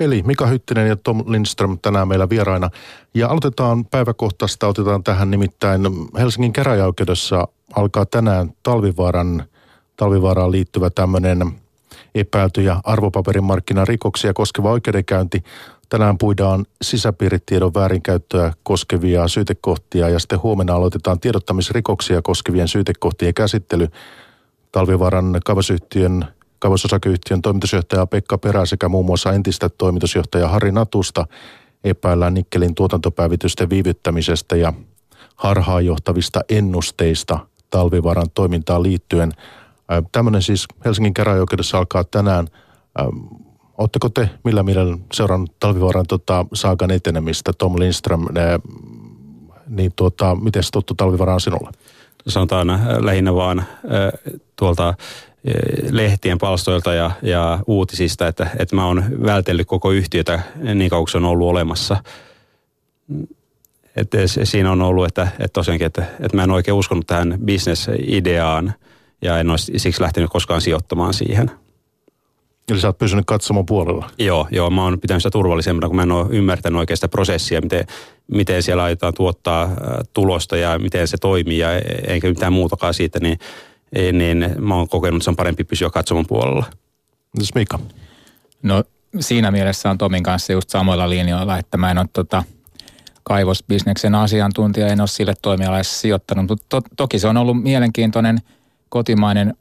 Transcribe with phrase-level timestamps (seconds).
[0.00, 2.70] Eli Mika Hyttinen ja Tom Lindström tänään meillä vieraina.
[3.14, 5.82] Ja aloitetaan päiväkohtaista, otetaan tähän nimittäin
[6.18, 9.44] Helsingin käräjäoikeudessa alkaa tänään talvivaaran,
[9.96, 11.52] talvivaaraan liittyvä tämmöinen
[12.14, 15.44] epäiltyjä arvopaperimarkkinarikoksia koskeva oikeudenkäynti.
[15.88, 23.88] Tänään puidaan sisäpiiritiedon väärinkäyttöä koskevia syytekohtia ja sitten huomenna aloitetaan tiedottamisrikoksia koskevien syytekohtien käsittely.
[24.72, 26.26] Talvivaaran kaivosyhtiön
[26.58, 31.26] kaivososakeyhtiön toimitusjohtaja Pekka Perä sekä muun muassa entistä toimitusjohtaja Harri Natusta
[31.84, 34.72] epäillään nikkelin tuotantopäivitysten viivyttämisestä ja
[35.36, 37.38] harhaanjohtavista ennusteista
[37.70, 39.32] talvivaaran toimintaan liittyen.
[40.12, 42.46] Tämmöinen siis Helsingin käräjäoikeudessa alkaa tänään.
[43.78, 48.60] Oletteko te millä mielellä seurannut talvivaaran tota, saakan etenemistä, Tom Lindström, ne,
[49.68, 51.70] niin tuota, miten se tuttu talvivaara on sinulle?
[52.28, 53.64] Sanotaan äh, lähinnä vaan
[54.56, 54.94] tuolta
[55.90, 60.40] lehtien palstoilta ja, ja uutisista, että, että mä oon vältellyt koko yhtiötä
[60.74, 61.96] niin kauan kuin se on ollut olemassa.
[63.96, 68.74] Että siinä on ollut, että, että tosiaankin, että, että mä en oikein uskonut tähän bisnesideaan
[69.22, 71.50] ja en olisi siksi lähtenyt koskaan sijoittamaan siihen.
[72.70, 74.10] Eli sä oot pysynyt katsomon puolella.
[74.18, 77.60] Joo, joo, mä oon pitänyt sitä turvallisempana, kun mä en ole ymmärtänyt oikein sitä prosessia,
[77.60, 77.86] miten,
[78.26, 79.70] miten siellä aiotaan tuottaa äh,
[80.12, 81.68] tulosta ja miten se toimii ja
[82.06, 83.38] enkä mitään muutakaan siitä, niin,
[83.92, 86.64] niin mä oon kokenut, että se on parempi pysyä katsomon puolella.
[87.36, 87.78] Mitäs Mika?
[88.62, 88.84] No
[89.20, 92.44] siinä mielessä on Tomin kanssa just samoilla linjoilla, että mä en ole tota,
[93.22, 98.38] kaivosbisneksen asiantuntija, en ole sille toimialalle sijoittanut, mutta to, toki se on ollut mielenkiintoinen
[98.88, 99.54] kotimainen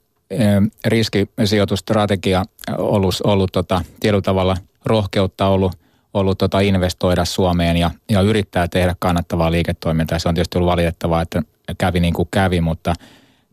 [0.86, 2.44] riskisijoitustrategia
[2.78, 5.80] ollut, ollut tota, tietyllä tavalla rohkeutta ollut,
[6.14, 10.20] ollut tota investoida Suomeen ja, ja yrittää tehdä kannattavaa liiketoimintaa.
[10.20, 11.42] Se on tietysti ollut valitettavaa, että
[11.78, 12.94] kävi niin kuin kävi, mutta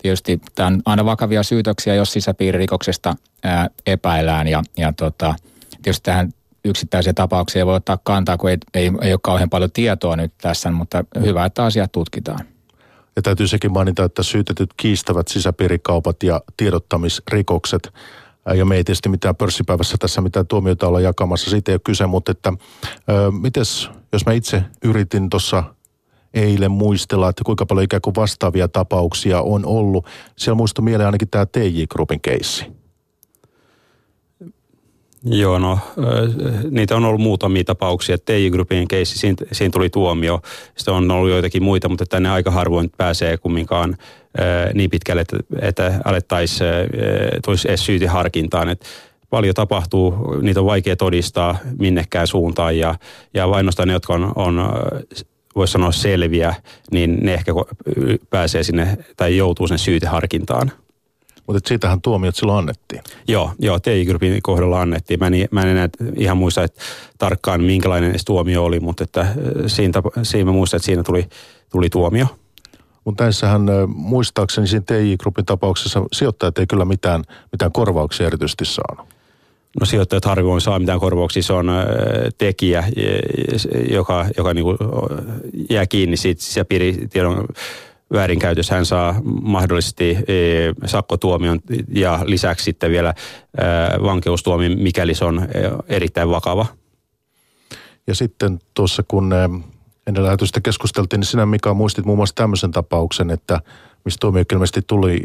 [0.05, 5.35] tietysti tämä on aina vakavia syytöksiä, jos sisäpiiririkoksesta ää, epäillään ja, ja tota,
[5.83, 6.33] tietysti tähän
[6.65, 10.33] yksittäisiä tapauksia ei voi ottaa kantaa, kun ei, ei, ei ole kauhean paljon tietoa nyt
[10.41, 12.47] tässä, mutta hyvä, että asiat tutkitaan.
[13.17, 17.93] Ja täytyy sekin mainita, että syytetyt kiistävät sisäpiirikaupat ja tiedottamisrikokset.
[18.55, 22.07] Ja me ei tietysti mitään pörssipäivässä tässä mitään tuomioita olla jakamassa, siitä ei ole kyse,
[22.07, 22.53] mutta että
[23.11, 25.65] ö, mites, jos mä itse yritin tuossa
[26.35, 30.07] eilen muistella, että kuinka paljon ikään kuin vastaavia tapauksia on ollut.
[30.37, 32.67] Siellä muistui mieleen ainakin tämä TJ Groupin keissi.
[35.27, 35.79] Joo, no
[36.71, 38.19] niitä on ollut muutamia tapauksia.
[38.19, 40.41] TJ Groupin keissi, siinä, siinä tuli tuomio.
[40.77, 43.97] Sitten on ollut joitakin muita, mutta tänne aika harvoin pääsee kumminkaan
[44.75, 46.71] niin pitkälle, että, että alettaisiin,
[47.45, 48.69] tulisi edes syyteharkintaan.
[48.69, 48.87] Että
[49.31, 52.95] paljon tapahtuu, niitä on vaikea todistaa minnekään suuntaan ja,
[53.35, 54.61] ja vainostaan ne, jotka on, on
[55.57, 56.55] voisi sanoa selviä,
[56.93, 57.53] niin ne ehkä
[58.31, 60.73] pääsee sinne tai joutuu sen syyteharkintaan.
[61.47, 63.03] Mutta siitähän tuomiot silloin annettiin.
[63.29, 65.21] Joo, joo TI-grupin kohdalla annettiin.
[65.21, 66.81] Mä en, mä en enää ihan muista että
[67.19, 69.27] tarkkaan, minkälainen tuomio oli, mutta että
[69.67, 71.29] siinä, siinä mä muistan, että siinä tuli,
[71.73, 72.27] tuli tuomio.
[73.05, 79.14] Mutta näissähän muistaakseni siinä TI-grupin tapauksessa sijoittajat ei kyllä mitään, mitään korvauksia erityisesti saanut.
[79.81, 81.71] No sijoittajat harvoin saa mitään korvauksia, se on
[82.39, 82.85] tekijä,
[83.91, 84.67] joka, joka niin
[85.71, 87.47] jää kiinni siitä sisäpiiritiedon
[88.13, 90.17] väärinkäytös hän saa mahdollisesti e,
[90.87, 93.15] sakkotuomion ja lisäksi sitten vielä
[93.59, 93.63] e,
[94.03, 95.47] vankeustuomion, mikäli se on e,
[95.89, 96.67] erittäin vakava.
[98.07, 99.33] Ja sitten tuossa kun
[100.07, 103.61] ennen lähetystä keskusteltiin, niin sinä Mika muistit muun muassa tämmöisen tapauksen, että
[104.05, 105.25] mistä tuomio ilmeisesti tuli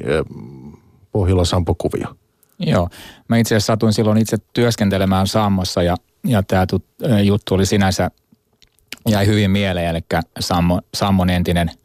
[1.11, 2.15] Pohjola Sampo-kuvia.
[2.59, 2.89] Joo,
[3.27, 5.95] mä itse asiassa satuin silloin itse työskentelemään Sammossa ja,
[6.27, 6.65] ja tämä
[7.23, 8.11] juttu oli sinänsä,
[9.09, 10.01] jäi hyvin mieleen, eli
[10.39, 11.71] Sammo, Sammon entinen–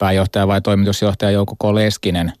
[0.00, 1.74] pääjohtaja vai toimitusjohtaja Jouko K.
[1.74, 2.32] Leskinen.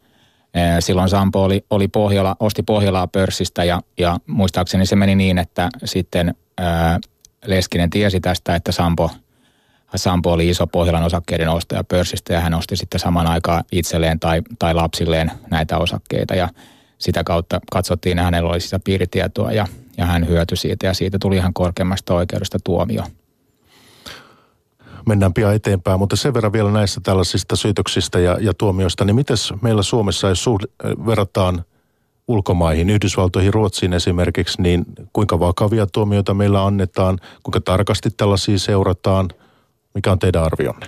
[0.80, 5.68] Silloin Sampo oli, oli Pohjola, osti Pohjolaa pörssistä ja, ja muistaakseni se meni niin, että
[5.84, 6.98] sitten ää,
[7.46, 9.10] Leskinen tiesi tästä, että Sampo,
[9.96, 14.42] Sampo oli iso Pohjolan osakkeiden ostaja pörssistä ja hän osti sitten saman aikaan itselleen tai,
[14.58, 16.48] tai lapsilleen näitä osakkeita ja
[17.00, 19.66] sitä kautta katsottiin, että hänellä oli sitä piiritietoa ja,
[19.96, 23.04] ja hän hyötyi siitä ja siitä tuli ihan korkeammasta oikeudesta tuomio
[25.06, 29.36] mennään pian eteenpäin, mutta sen verran vielä näistä tällaisista syytöksistä ja, ja tuomioista, niin miten
[29.62, 30.64] meillä Suomessa, jos suht,
[31.06, 31.64] verrataan
[32.28, 39.28] ulkomaihin, Yhdysvaltoihin, Ruotsiin esimerkiksi, niin kuinka vakavia tuomioita meillä annetaan, kuinka tarkasti tällaisia seurataan,
[39.94, 40.86] mikä on teidän arvionne?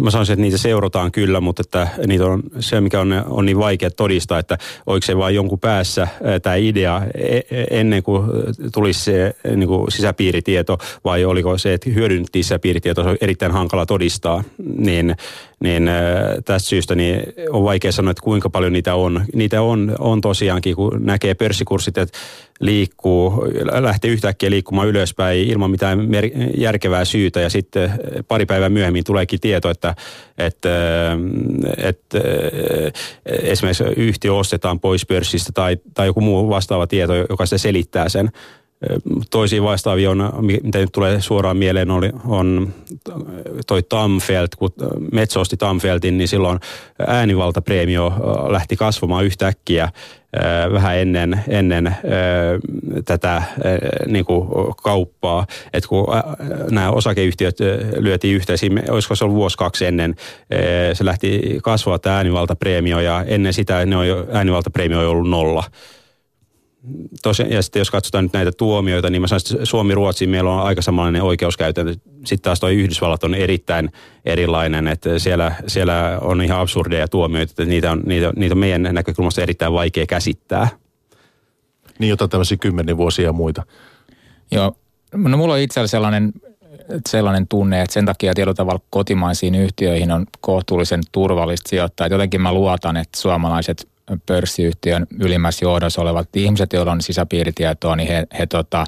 [0.00, 3.58] Mä sanoisin, että niitä seurataan kyllä, mutta että niitä on se, mikä on, on niin
[3.58, 6.08] vaikea todistaa, että oliko se vain jonkun päässä
[6.42, 8.30] tämä idea e, e, ennen kuin
[8.74, 13.86] tulisi se niin kuin sisäpiiritieto vai oliko se, että hyödynnettiin sisäpiiritieto, se on erittäin hankala
[13.86, 14.44] todistaa,
[14.78, 15.16] niin,
[15.60, 15.90] niin
[16.44, 19.24] tästä syystä niin on vaikea sanoa, että kuinka paljon niitä on.
[19.34, 22.18] Niitä on, on tosiaankin, kun näkee pörssikurssit, että
[22.60, 23.46] liikkuu,
[23.80, 27.92] lähtee yhtäkkiä liikkumaan ylöspäin ilman mitään mer- järkevää syytä ja sitten
[28.28, 29.94] pari päivää myöhemmin tuleekin tieto, että,
[30.38, 30.70] että,
[31.76, 32.20] että
[33.26, 38.30] esimerkiksi yhtiö ostetaan pois pörssistä tai, tai joku muu vastaava tieto, joka se selittää sen.
[39.30, 40.32] Toisia vastaavia on,
[40.62, 42.74] mitä nyt tulee suoraan mieleen, oli, on
[43.66, 44.70] toi Tamfeld, kun
[45.12, 46.60] Metso osti Tamfeltin, niin silloin
[47.06, 48.12] äänivaltapreemio
[48.48, 49.88] lähti kasvamaan yhtäkkiä
[50.72, 51.96] vähän ennen, ennen
[53.04, 53.42] tätä
[54.06, 54.48] niin kuin
[54.82, 55.46] kauppaa.
[55.72, 56.06] Että kun
[56.70, 57.58] nämä osakeyhtiöt
[57.98, 58.58] lyötiin yhteen,
[58.90, 60.14] olisiko se ollut vuosi kaksi ennen,
[60.92, 65.64] se lähti kasvaa tämä äänivaltapreemio ja ennen sitä ne on äänivaltapreemio on ollut nolla
[67.22, 70.62] tosiaan, ja sitten jos katsotaan nyt näitä tuomioita, niin mä sanoisin, että Suomi-Ruotsi meillä on
[70.62, 71.94] aika samanlainen oikeuskäytäntö.
[72.24, 73.92] Sitten taas tuo Yhdysvallat on erittäin
[74.24, 78.82] erilainen, että siellä, siellä on ihan absurdeja tuomioita, että niitä on, niitä, niitä on meidän
[78.92, 80.68] näkökulmasta erittäin vaikea käsittää.
[81.98, 83.62] Niin, jotain tämmöisiä kymmenen vuosia ja muita.
[84.50, 84.76] Joo,
[85.14, 86.32] no mulla on itsellä sellainen,
[87.08, 92.06] sellainen tunne, että sen takia tietyllä tavalla kotimaisiin yhtiöihin on kohtuullisen turvallista sijoittaa.
[92.06, 93.88] jotenkin mä luotan, että suomalaiset
[94.26, 98.84] pörssiyhtiön ylimmässä johdossa olevat ihmiset, joilla on sisäpiiritietoa, niin he, he tota,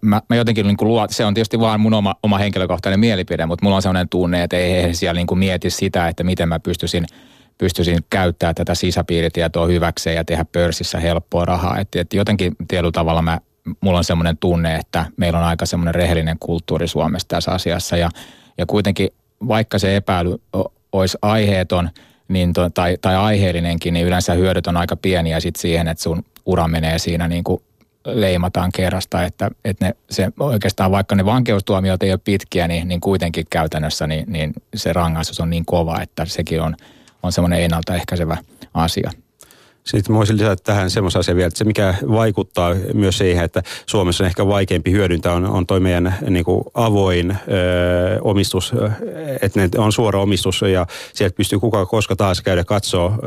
[0.00, 3.64] Mä, mä jotenkin niin luot, se on tietysti vaan mun oma, oma henkilökohtainen mielipide, mutta
[3.64, 7.06] mulla on sellainen tunne, että ei he siellä niin mieti sitä, että miten mä pystyisin,
[7.58, 11.78] pystyisin käyttää tätä sisäpiiritietoa hyväkseen ja tehdä pörssissä helppoa rahaa.
[11.78, 13.40] Että et jotenkin tietyllä tavalla mä,
[13.80, 18.10] mulla on semmoinen tunne, että meillä on aika semmoinen rehellinen kulttuuri Suomessa tässä asiassa ja,
[18.58, 19.08] ja kuitenkin
[19.48, 20.36] vaikka se epäily
[20.92, 21.90] olisi aiheeton–
[22.28, 26.24] niin to, tai, tai aiheellinenkin, niin yleensä hyödyt on aika pieniä sit siihen, että sun
[26.46, 27.62] ura menee siinä niin kuin
[28.06, 33.00] leimataan kerrasta, että, että ne, se oikeastaan vaikka ne vankeustuomiot ei ole pitkiä, niin, niin
[33.00, 36.76] kuitenkin käytännössä niin, niin se rangaistus on niin kova, että sekin on,
[37.22, 38.36] on semmoinen ennaltaehkäisevä
[38.74, 39.10] asia.
[39.84, 43.62] Sitten mä voisin lisätä tähän semmoisen asian vielä, että se mikä vaikuttaa myös siihen, että
[43.86, 47.36] Suomessa on ehkä vaikeampi hyödyntää on, on toi meidän niin kuin avoin ö,
[48.20, 48.72] omistus,
[49.42, 53.18] että ne on suora omistus ja sieltä pystyy kuka koska taas käydä katsoa,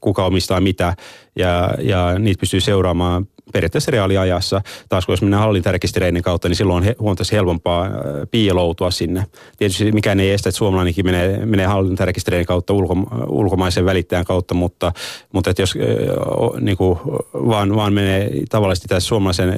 [0.00, 0.96] kuka omistaa mitä
[1.36, 4.62] ja, ja niitä pystyy seuraamaan periaatteessa reaaliajassa.
[4.88, 7.90] Taas kun jos mennään hallintarekistereiden kautta, niin silloin on huomattavasti helpompaa äh,
[8.30, 9.26] piiloutua sinne.
[9.58, 12.94] Tietysti mikään ei estä, että suomalainenkin menee, menee hallintarekistereiden kautta ulko,
[13.28, 14.92] ulkomaisen välittäjän kautta, mutta,
[15.32, 16.98] mutta että jos äh, niin kuin,
[17.34, 19.56] vaan, vaan menee tavallisesti tässä suomalaisen äh,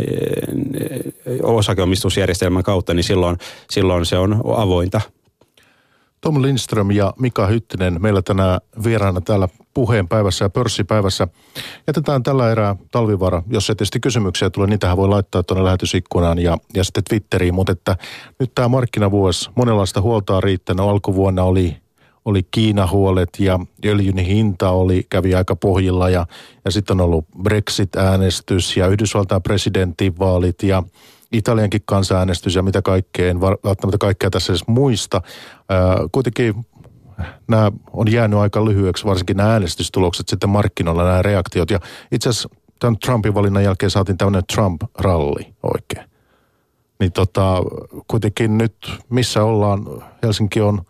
[1.42, 3.38] osakeomistusjärjestelmän kautta, niin silloin,
[3.70, 5.00] silloin se on avointa.
[6.20, 11.28] Tom Lindström ja Mika Hyttinen meillä tänään vieraana täällä puheenpäivässä ja pörssipäivässä.
[11.86, 13.42] Jätetään tällä erää talvivara.
[13.50, 17.54] Jos ei tietysti kysymyksiä tule, niitähän voi laittaa tuonne lähetysikkunaan ja, ja sitten Twitteriin.
[17.54, 17.96] Mutta että
[18.38, 20.86] nyt tämä markkinavuosi, monenlaista huolta on riittänyt.
[20.86, 21.76] Alkuvuonna oli,
[22.24, 26.26] oli Kiina-huolet ja öljyn hinta oli, kävi aika pohjilla ja,
[26.64, 30.82] ja sitten on ollut Brexit-äänestys ja Yhdysvaltain presidentinvaalit ja–
[31.32, 35.22] Italiankin kansanäänestys ja mitä kaikkea, en välttämättä kaikkea tässä edes muista.
[36.12, 36.54] kuitenkin
[37.48, 41.70] nämä on jäänyt aika lyhyeksi, varsinkin nämä äänestystulokset sitten markkinoilla, nämä reaktiot.
[41.70, 41.80] Ja
[42.12, 42.48] itse asiassa
[42.78, 46.10] tämän Trumpin valinnan jälkeen saatiin tämmöinen Trump-ralli oikein.
[47.00, 47.62] Niin tota,
[48.08, 48.74] kuitenkin nyt
[49.08, 49.86] missä ollaan,
[50.22, 50.82] Helsinki on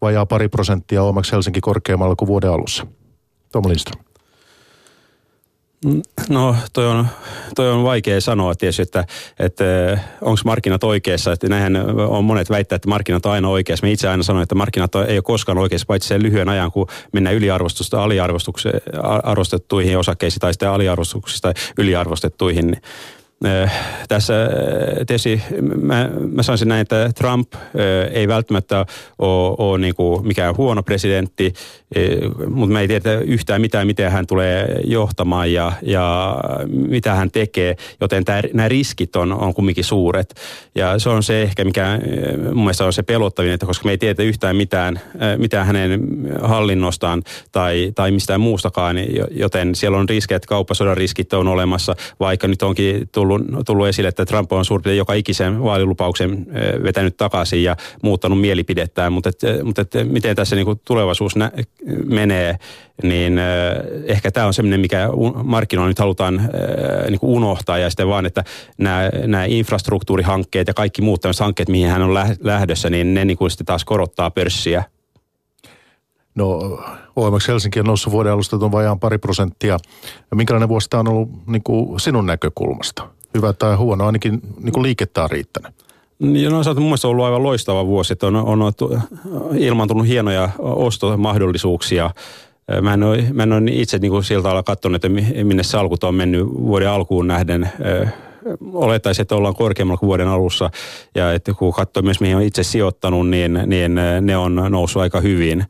[0.00, 2.86] vajaa pari prosenttia omaksi Helsinki korkeammalla kuin vuoden alussa.
[3.52, 4.05] Tom Lindström.
[6.28, 7.06] No toi on,
[7.54, 9.04] toi on vaikea sanoa tietysti, että,
[9.38, 9.64] että
[10.20, 11.32] onko markkinat oikeassa.
[11.32, 11.76] Että näinhän
[12.08, 13.86] on monet väittää, että markkinat on aina oikeassa.
[13.86, 16.86] Me itse aina sanon, että markkinat ei ole koskaan oikeassa, paitsi sen lyhyen ajan, kun
[17.12, 22.76] mennään yliarvostusta aliarvostettuihin osakkeisiin tai sitten aliarvostuksista yliarvostettuihin.
[23.44, 23.72] Äh,
[24.08, 24.48] tässä äh,
[25.06, 25.42] tietysti
[25.82, 27.60] mä, mä sanoisin näin, että Trump äh,
[28.12, 28.86] ei välttämättä
[29.18, 31.52] ole, ole niin kuin mikään huono presidentti,
[32.50, 36.36] mutta me ei tiedä yhtään mitään, miten hän tulee johtamaan ja, ja
[36.68, 40.34] mitä hän tekee, joten tämä, nämä riskit on, on kumminkin suuret.
[40.74, 41.98] Ja se on se ehkä, mikä
[42.54, 45.00] mun mielestä on se pelottavin, että koska me ei tiedä yhtään mitään,
[45.36, 46.00] mitään hänen
[46.42, 48.96] hallinnostaan tai, tai mistään muustakaan,
[49.30, 53.86] joten siellä on riskejä, että kauppasodan riskit on olemassa, vaikka nyt onkin tullut tullut, tullut
[53.86, 56.46] esille, että Trump on suurin joka ikisen vaalilupauksen
[56.82, 61.52] vetänyt takaisin ja muuttanut mielipidettään, mutta, et, mutta et, miten tässä niin kuin tulevaisuus nä-
[62.04, 62.56] menee,
[63.02, 63.40] niin
[64.06, 65.08] ehkä tämä on semmoinen, mikä
[65.44, 66.50] markkinoilla nyt halutaan
[67.10, 68.44] niin kuin unohtaa ja sitten vaan, että
[68.78, 73.36] nämä, nämä infrastruktuurihankkeet ja kaikki muut tämmöiset hankkeet, mihin hän on lähdössä, niin ne niin
[73.36, 74.84] kuin sitten taas korottaa pörssiä.
[76.34, 76.78] No
[77.16, 79.78] OMX Helsinki on noussut vuoden alusta tuon vajaan pari prosenttia.
[80.34, 83.15] Minkälainen vuosi tämä on ollut niin kuin sinun näkökulmasta?
[83.36, 85.72] Hyvä tai huono, ainakin niin liikettä on riittänyt?
[86.18, 88.72] Niin, no, se on mun mielestä ollut aivan loistava vuosi, että on, on, on
[89.58, 92.10] ilmaantunut hienoja ostomahdollisuuksia.
[92.82, 95.08] Mä en ole, mä en ole itse niin kuin siltä lailla katsonut, että
[95.44, 97.70] minne salkut on mennyt vuoden alkuun nähden.
[98.72, 100.70] Olettaisin, että ollaan korkeammalla kuin vuoden alussa.
[101.14, 105.20] Ja että kun katsoo myös, mihin on itse sijoittanut, niin, niin ne on noussut aika
[105.20, 105.64] hyvin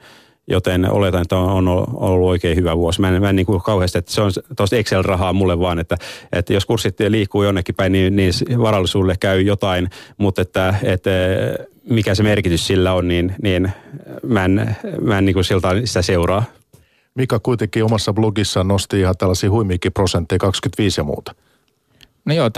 [0.47, 3.01] joten oletan, että on ollut oikein hyvä vuosi.
[3.01, 5.97] Mä en, mä en niin kuin kauheasti, että se on tuosta Excel-rahaa mulle vaan, että,
[6.33, 11.11] että jos kurssit liikkuu jonnekin päin, niin, niin varallisuudelle käy jotain, mutta että, että
[11.91, 13.73] mikä se merkitys sillä on, niin, niin
[14.23, 16.45] mä en, mä en niin kuin siltä sitä seuraa.
[17.15, 21.35] Mika kuitenkin omassa blogissaan nosti ihan tällaisia huimiikin prosentteja, 25 ja muuta.
[22.25, 22.51] No joo,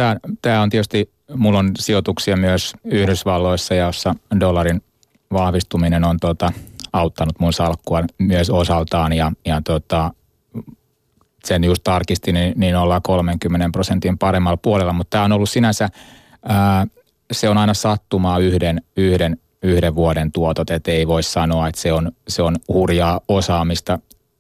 [0.43, 4.83] tämä on tietysti, mulla on sijoituksia myös Yhdysvalloissa, jossa dollarin
[5.33, 6.53] vahvistuminen on tota,
[6.93, 10.11] auttanut mun salkkua myös osaltaan ja, ja tota,
[11.45, 15.89] sen just tarkistin, niin, niin ollaan 30 prosentin paremmalla puolella, mutta tämä on ollut sinänsä,
[16.49, 16.87] ää,
[17.33, 21.93] se on aina sattumaa yhden, yhden, yhden vuoden tuotot, että ei voi sanoa, että se
[21.93, 23.99] on, se on hurjaa osaamista.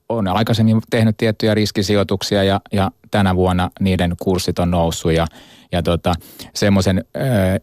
[0.08, 5.26] On aikaisemmin tehnyt tiettyjä riskisijoituksia ja, ja tänä vuonna niiden kurssit on noussut ja,
[5.72, 6.14] ja tota,
[6.54, 7.04] semmoisen,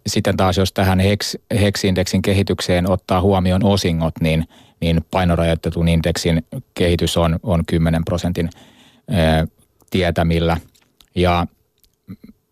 [0.07, 4.45] sitten taas jos tähän HEX, HEX-indeksin kehitykseen ottaa huomioon osingot, niin–
[4.85, 8.49] niin painorajoitetun indeksin kehitys on, on 10 prosentin
[9.89, 10.57] tietämillä.
[11.15, 11.47] Ja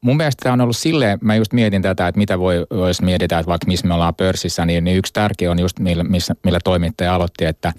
[0.03, 3.39] mun mielestä tämä on ollut silleen, mä just mietin tätä, että mitä voi, jos mietitään,
[3.39, 6.59] että vaikka missä me ollaan pörssissä, niin, niin yksi tärkeä on just millä, missä, millä
[6.63, 7.73] toimittaja aloitti, että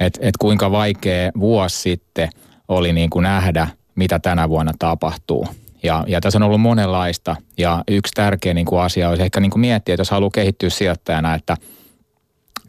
[0.00, 2.28] et, et kuinka vaikea vuosi sitten
[2.68, 5.46] oli niin kuin nähdä, mitä tänä vuonna tapahtuu.
[5.82, 9.50] Ja, ja tässä on ollut monenlaista ja yksi tärkeä niin kuin asia olisi ehkä niin
[9.50, 11.56] kuin miettiä, että jos haluaa kehittyä sijoittajana, että,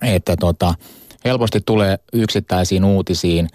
[0.01, 0.73] että tota,
[1.25, 3.47] helposti tulee yksittäisiin uutisiin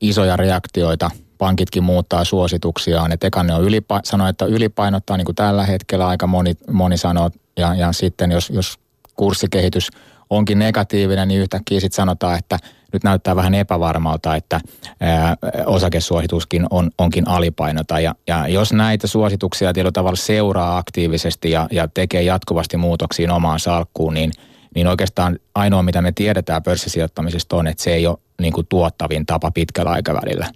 [0.00, 1.10] isoja reaktioita.
[1.40, 3.12] Pankitkin muuttaa suosituksiaan.
[3.12, 6.96] Et eka ne on ylipa- sanoo, että ylipainottaa niin kuin tällä hetkellä aika moni, moni
[6.96, 7.30] sanoo.
[7.58, 8.78] Ja, ja sitten jos, jos
[9.16, 9.88] kurssikehitys
[10.30, 12.58] onkin negatiivinen, niin yhtäkkiä sitten sanotaan, että
[12.92, 14.60] nyt näyttää vähän epävarmalta, että
[15.00, 18.00] ää, osakesuosituskin on, onkin alipainota.
[18.00, 23.60] Ja, ja jos näitä suosituksia tietyllä tavalla seuraa aktiivisesti ja, ja tekee jatkuvasti muutoksiin omaan
[23.60, 24.32] salkkuun, niin–
[24.74, 29.26] niin oikeastaan ainoa, mitä me tiedetään pörssisijoittamisesta on, että se ei ole niin kuin tuottavin
[29.26, 30.46] tapa pitkällä aikavälillä.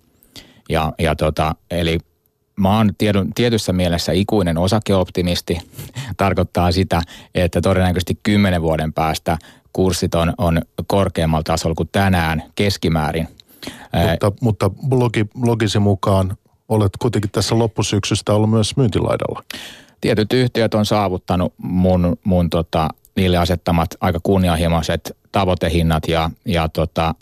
[0.68, 1.98] Ja, ja tota, eli
[2.56, 5.58] mä oon tiedon, tietyssä mielessä ikuinen osakeoptimisti.
[6.16, 7.02] Tarkoittaa sitä,
[7.34, 9.38] että todennäköisesti kymmenen vuoden päästä
[9.72, 13.28] kurssit on, on korkeammalla tasolla kuin tänään keskimäärin.
[14.10, 16.36] Mutta, mutta blogi, blogisi mukaan
[16.68, 19.42] olet kuitenkin tässä loppusyksystä ollut myös myyntilaidalla.
[20.00, 27.14] Tietyt yhtiöt on saavuttanut mun, mun tota, niille asettamat aika kunnianhimoiset tavoitehinnat ja, ja tota,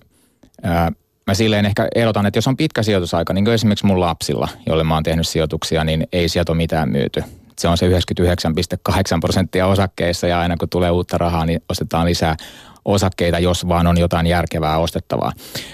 [0.62, 0.92] ää,
[1.32, 4.84] mä silleen ehkä erotan, että jos on pitkä sijoitusaika, niin kuin esimerkiksi mun lapsilla, joille
[4.84, 7.24] mä oon tehnyt sijoituksia, niin ei sieltä ole mitään myyty.
[7.58, 12.36] Se on se 99,8 prosenttia osakkeissa ja aina kun tulee uutta rahaa, niin ostetaan lisää
[12.84, 15.32] osakkeita, jos vaan on jotain järkevää ostettavaa.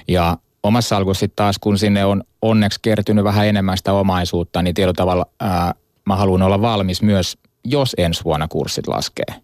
[0.09, 4.75] Ja omassa alkuun sitten taas, kun sinne on onneksi kertynyt vähän enemmän sitä omaisuutta, niin
[4.75, 5.75] tietyllä tavalla ää,
[6.07, 9.35] mä haluan olla valmis myös, jos ensi vuonna kurssit laskee.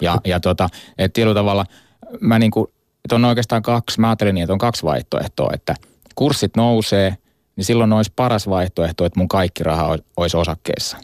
[0.00, 0.68] Ja, ja tota,
[0.98, 1.64] että tietyllä tavalla
[2.20, 2.66] mä niin kuin,
[3.04, 5.74] että on oikeastaan kaksi, mä ajattelin niin, että on kaksi vaihtoehtoa, että
[6.14, 7.16] kurssit nousee,
[7.56, 10.96] niin silloin olisi paras vaihtoehto, että mun kaikki raha olisi osakkeessa.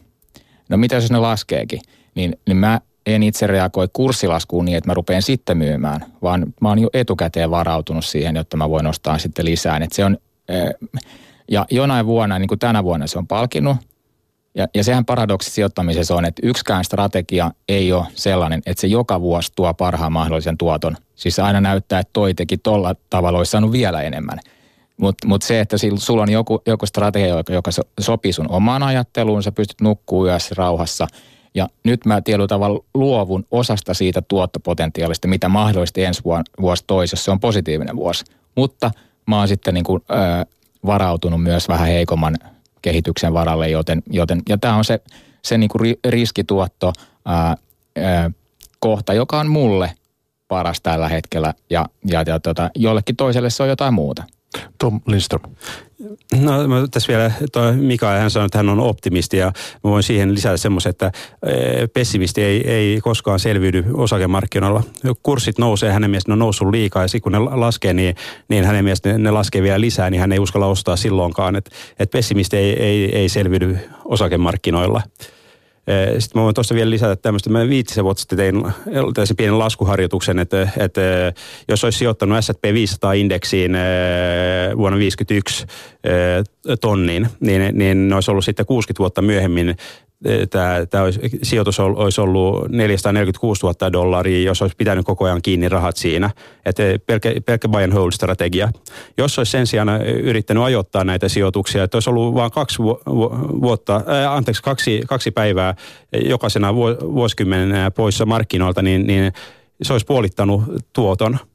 [0.68, 1.80] No mitä jos ne laskeekin,
[2.14, 6.68] niin, niin mä en itse reagoi kurssilaskuun niin, että mä rupean sitten myymään, vaan mä
[6.68, 9.76] oon jo etukäteen varautunut siihen, jotta mä voin ostaa sitten lisää.
[9.76, 10.18] Et se on,
[11.50, 13.76] ja jonain vuonna, niin kuin tänä vuonna se on palkinut,
[14.54, 19.20] ja, ja sehän paradoksi sijoittamisessa on, että yksikään strategia ei ole sellainen, että se joka
[19.20, 20.96] vuosi tuo parhaan mahdollisen tuoton.
[21.14, 24.38] Siis aina näyttää, että toi teki tolla tavalla olisi saanut vielä enemmän.
[24.96, 29.42] Mutta mut se, että sulla on joku, joku strategia, joka, joka sopii sun omaan ajatteluun,
[29.42, 31.06] sä pystyt nukkuu yössä rauhassa.
[31.54, 36.22] Ja nyt mä tietyllä tavalla luovun osasta siitä tuottopotentiaalista, mitä mahdollisesti ensi
[36.60, 38.24] vuosi toisi, jos se on positiivinen vuosi.
[38.56, 38.90] Mutta
[39.26, 40.46] mä oon sitten niin kuin, ö,
[40.86, 42.36] varautunut myös vähän heikomman
[42.82, 45.00] kehityksen varalle, joten, joten ja tämä on se,
[45.44, 46.92] se niin kuin riskituotto
[47.24, 47.56] ää,
[47.96, 48.30] ää,
[48.78, 49.92] kohta, joka on mulle
[50.48, 54.24] paras tällä hetkellä ja, ja, ja tota, jollekin toiselle se on jotain muuta.
[54.78, 55.42] Tom Lindström.
[56.40, 59.46] No mä tässä vielä, toi Mika hän sanoi, että hän on optimisti ja
[59.84, 61.12] mä voin siihen lisätä semmoisen, että
[61.46, 64.82] eh, pessimisti ei, ei koskaan selviydy osakemarkkinoilla.
[65.22, 68.14] Kurssit nousee, hänen mielestä ne on noussut liikaa ja sitten kun ne laskee, niin,
[68.48, 71.56] niin hänen mielestä ne, ne laskee vielä lisää, niin hän ei uskalla ostaa silloinkaan.
[71.56, 75.02] Että et pessimisti ei, ei, ei selviydy osakemarkkinoilla.
[76.18, 77.50] Sitten mä voin tuosta vielä lisätä tämmöistä.
[77.50, 81.00] Mä viitisen vuotta sitten tein tällaisen pienen laskuharjoituksen, että, että
[81.68, 83.72] jos olisi sijoittanut S&P 500-indeksiin
[84.76, 85.66] vuonna 1951
[86.80, 89.76] tonniin, niin, niin ne olisi ollut sitten 60 vuotta myöhemmin
[90.50, 95.68] tämä, tämä olisi, sijoitus olisi ollut 446 000 dollaria, jos olisi pitänyt koko ajan kiinni
[95.68, 96.30] rahat siinä.
[96.64, 98.72] Että pelkkä, pelkkä buy and hold strategia.
[99.18, 102.78] Jos olisi sen sijaan yrittänyt ajoittaa näitä sijoituksia, että olisi ollut vain kaksi
[103.62, 105.74] vuotta, äh, anteeksi, kaksi, kaksi päivää
[106.24, 106.74] jokaisena
[107.14, 109.32] vuosikymmenenä poissa markkinoilta, niin, niin
[109.82, 110.62] se olisi puolittanut
[110.92, 111.38] tuoton–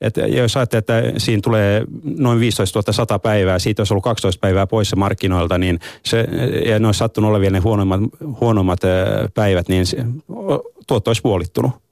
[0.00, 4.66] et jos ajattelee, että siinä tulee noin 15 100 päivää, siitä olisi ollut 12 päivää
[4.66, 6.28] poissa markkinoilta, niin se,
[6.66, 8.00] ja ne olisi sattunut olla vielä ne huonommat,
[8.40, 8.80] huonommat
[9.34, 9.96] päivät, niin se,
[10.86, 11.85] tuotto olisi puolittunut.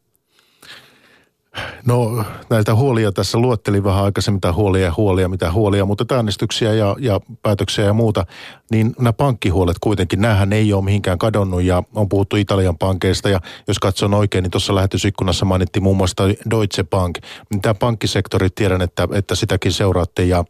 [1.87, 6.73] No näitä huolia tässä luettelin vähän aikaisemmin, mitä huolia ja huolia, mitä huolia, mutta äänestyksiä
[6.73, 8.27] ja, ja päätöksiä ja muuta,
[8.71, 13.41] niin nämä pankkihuolet kuitenkin, näähän ei ole mihinkään kadonnut ja on puhuttu Italian pankeista ja
[13.69, 17.19] jos katson oikein, niin tuossa lähetysikkunassa mainittiin muun muassa Deutsche Bank.
[17.63, 20.45] Tämä pankkisektori, tiedän, että, että sitäkin seuraatte ja,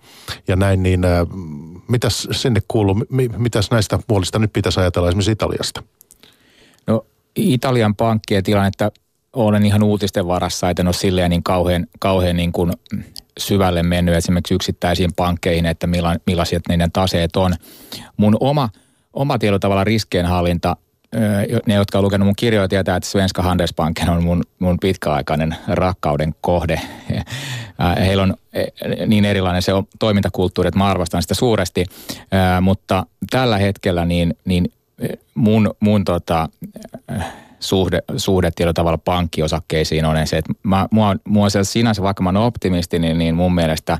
[0.48, 1.26] ja näin, niin äh,
[1.88, 3.04] mitäs sinne kuuluu,
[3.36, 5.82] mitäs näistä huolista nyt pitäisi ajatella esimerkiksi Italiasta?
[6.86, 7.06] No
[7.36, 8.90] Italian pankkien tilannetta
[9.34, 12.72] olen ihan uutisten varassa, että en ole silleen niin kauhean, kauhean niin kuin
[13.38, 17.54] syvälle mennyt esimerkiksi yksittäisiin pankkeihin, että milla, millaiset niiden taseet on.
[18.16, 18.68] Mun oma,
[19.12, 20.76] oma tietyllä tavalla riskienhallinta,
[21.66, 26.34] ne, jotka on lukenut mun kirjoja, tietää, että Svenska Handelsbanken on mun, mun pitkäaikainen rakkauden
[26.40, 26.80] kohde.
[27.98, 28.64] Heillä on e,
[29.06, 31.86] niin erilainen se on toimintakulttuuri, että mä arvostan sitä suuresti,
[32.60, 34.72] mutta tällä hetkellä niin, niin
[35.34, 36.48] mun, mun tota,
[37.60, 42.28] suhde, suhde tietyllä tavalla pankkiosakkeisiin on se, että mä, mua, mua se sinänsä, vaikka mä
[42.28, 43.98] olen optimisti, niin, niin mun mielestä,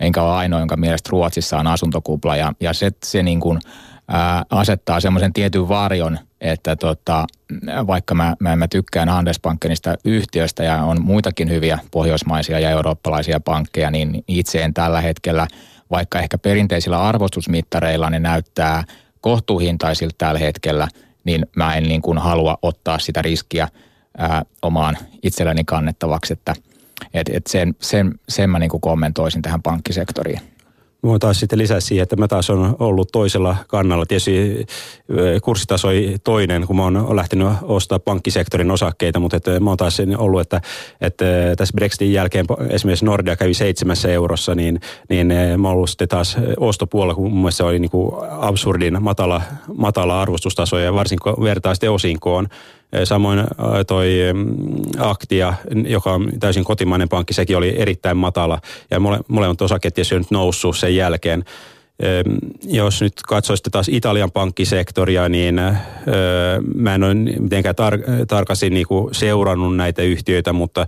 [0.00, 3.58] enkä ole ainoa, jonka mielestä Ruotsissa on asuntokupla ja, ja se, se niin kuin,
[4.08, 7.26] ää, asettaa semmoisen tietyn varjon, että tota,
[7.86, 13.90] vaikka mä, mä, mä tykkään Handelsbankenista yhtiöstä ja on muitakin hyviä pohjoismaisia ja eurooppalaisia pankkeja,
[13.90, 15.46] niin itse en tällä hetkellä,
[15.90, 18.84] vaikka ehkä perinteisillä arvostusmittareilla ne näyttää
[19.20, 20.88] kohtuuhintaisilta tällä hetkellä–
[21.24, 23.68] niin mä en niin kuin halua ottaa sitä riskiä
[24.18, 26.54] ää, omaan itselleni kannettavaksi, että
[27.14, 30.40] et, et sen, sen, sen mä niin kuin kommentoisin tähän pankkisektoriin.
[31.06, 34.06] Mä taas sitten lisää siihen, että mä taas on ollut toisella kannalla.
[34.06, 34.66] Tietysti
[35.42, 39.98] kurssitaso oli toinen, kun mä oon lähtenyt ostaa pankkisektorin osakkeita, mutta että mä oon taas
[40.18, 40.60] ollut, että,
[41.00, 41.24] että
[41.56, 46.36] tässä Brexitin jälkeen esimerkiksi Nordea kävi seitsemässä eurossa, niin, niin mä oon ollut sitten taas
[46.56, 49.42] ostopuolella, kun mun mielestä se oli niin kuin absurdin matala,
[49.74, 52.48] matala arvostustaso ja varsinkin vertaa sitten osinkoon.
[53.04, 53.44] Samoin
[53.86, 54.18] toi
[54.98, 55.54] Aktia,
[55.88, 58.60] joka on täysin kotimainen pankki, sekin oli erittäin matala.
[58.90, 61.44] Ja mole, molemmat osakkeet tietysti on nyt noussut sen jälkeen.
[62.64, 65.60] Jos nyt katsoisitte taas Italian pankkisektoria, niin
[66.74, 70.86] mä en ole mitenkään tar- tarkasti niinku seurannut näitä yhtiöitä, mutta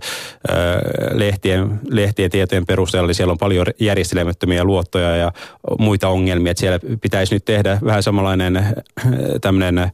[1.11, 5.31] lehtien, lehtien tietojen perusteella siellä on paljon järjestelemättömiä luottoja ja
[5.79, 6.51] muita ongelmia.
[6.51, 8.75] Että siellä pitäisi nyt tehdä vähän samanlainen
[9.41, 9.91] tämmöinen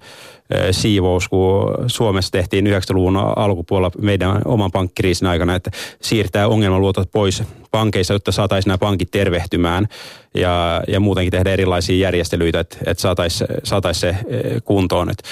[0.72, 8.14] siivous, kun Suomessa tehtiin 90-luvun alkupuolella meidän oman pankkiriisin aikana, että siirtää ongelmaluotot pois pankeissa,
[8.14, 9.88] jotta saataisiin nämä pankit tervehtymään
[10.36, 14.16] ja, ja muutenkin tehdä erilaisia järjestelyitä, että, että saataisiin saatais se
[14.64, 15.10] kuntoon.
[15.10, 15.24] Että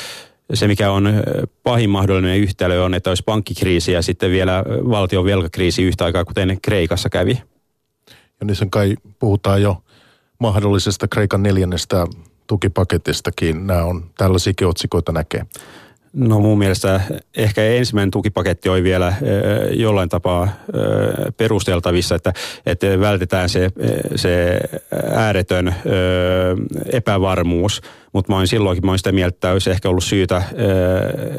[0.54, 1.24] se, mikä on
[1.64, 6.58] pahin mahdollinen yhtälö on, että olisi pankkikriisi ja sitten vielä valtion velkakriisi yhtä aikaa, kuten
[6.62, 7.42] Kreikassa kävi.
[8.40, 9.84] Ja niissä kai puhutaan jo
[10.40, 12.08] mahdollisesta Kreikan neljännestä
[12.50, 13.68] tukipaketistakin.
[13.68, 15.46] Nämä on tällaisiakin otsikoita näkee.
[16.14, 17.02] No mun mielestä
[17.38, 19.14] ehkä ensimmäinen tukipaketti oli vielä
[19.72, 20.48] jollain tapaa
[21.38, 22.34] perusteltavissa, että,
[22.66, 23.70] että vältetään se,
[24.16, 24.60] se
[25.16, 25.76] ääretön
[26.92, 27.82] epävarmuus–
[28.14, 30.44] mutta mä olin silloinkin mä olin sitä mieltä, että olisi ehkä ollut syytä,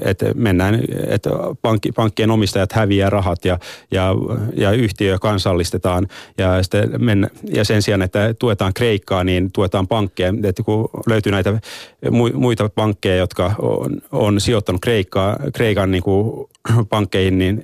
[0.03, 1.31] että mennään, että
[1.63, 3.59] pankki, pankkien omistajat häviää rahat ja,
[3.91, 4.15] ja,
[4.57, 6.07] ja yhtiö kansallistetaan.
[6.39, 6.51] Ja,
[6.99, 10.35] mennä, ja sen sijaan, että tuetaan Kreikkaa, niin tuetaan pankkeja.
[10.45, 11.61] Että kun löytyy näitä
[12.35, 16.49] muita pankkeja, jotka on, on sijoittanut Kreikkaa, Kreikan niin kuin
[16.91, 17.63] pankkeihin, niin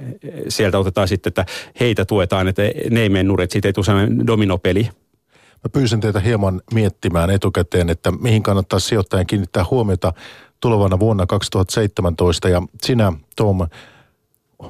[0.49, 1.47] sieltä otetaan sitten, että
[1.81, 4.89] heitä tuetaan, että ne ei mene nurin, siitä ei tule sellainen dominopeli.
[5.65, 10.13] Mä pyysin teitä hieman miettimään etukäteen, että mihin kannattaa sijoittajan kiinnittää huomiota
[10.61, 12.49] tulevana vuonna 2017.
[12.49, 13.59] Ja sinä, Tom,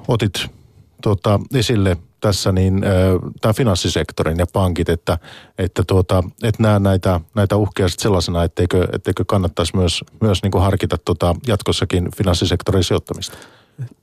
[0.09, 0.47] otit
[1.03, 2.83] tuota, esille tässä niin
[3.41, 5.19] tämä finanssisektorin ja pankit, että,
[5.59, 10.63] että tuota, et näe näitä, näitä uhkia sellaisena, etteikö, etteikö kannattaisi myös, myös niin kuin
[10.63, 13.37] harkita tuota jatkossakin finanssisektorin sijoittamista.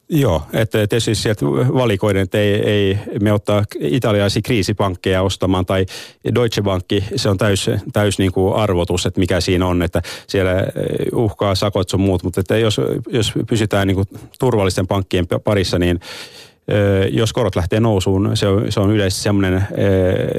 [0.09, 5.85] Joo, että tietysti siis sieltä valikoiden, että ei, ei me ottaa italialaisia kriisipankkeja ostamaan tai
[6.35, 6.85] Deutsche Bank,
[7.15, 10.67] se on täys, täys niin kuin arvotus, että mikä siinä on, että siellä eh,
[11.13, 14.07] uhkaa sakot sun muut, mutta että jos, jos pysytään niin kuin
[14.39, 15.99] turvallisten pankkien parissa, niin
[17.11, 19.67] jos korot lähtee nousuun, se on, se on yleisesti semmoinen,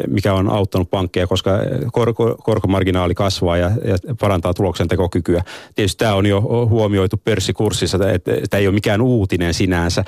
[0.08, 1.50] mikä on auttanut pankkeja, koska
[1.92, 5.42] korko, korkomarginaali kasvaa ja, ja parantaa tuloksentekokykyä.
[5.74, 10.04] Tietysti tämä on jo huomioitu pörssikurssissa, että tämä ei ole mikään uutinen sinänsä.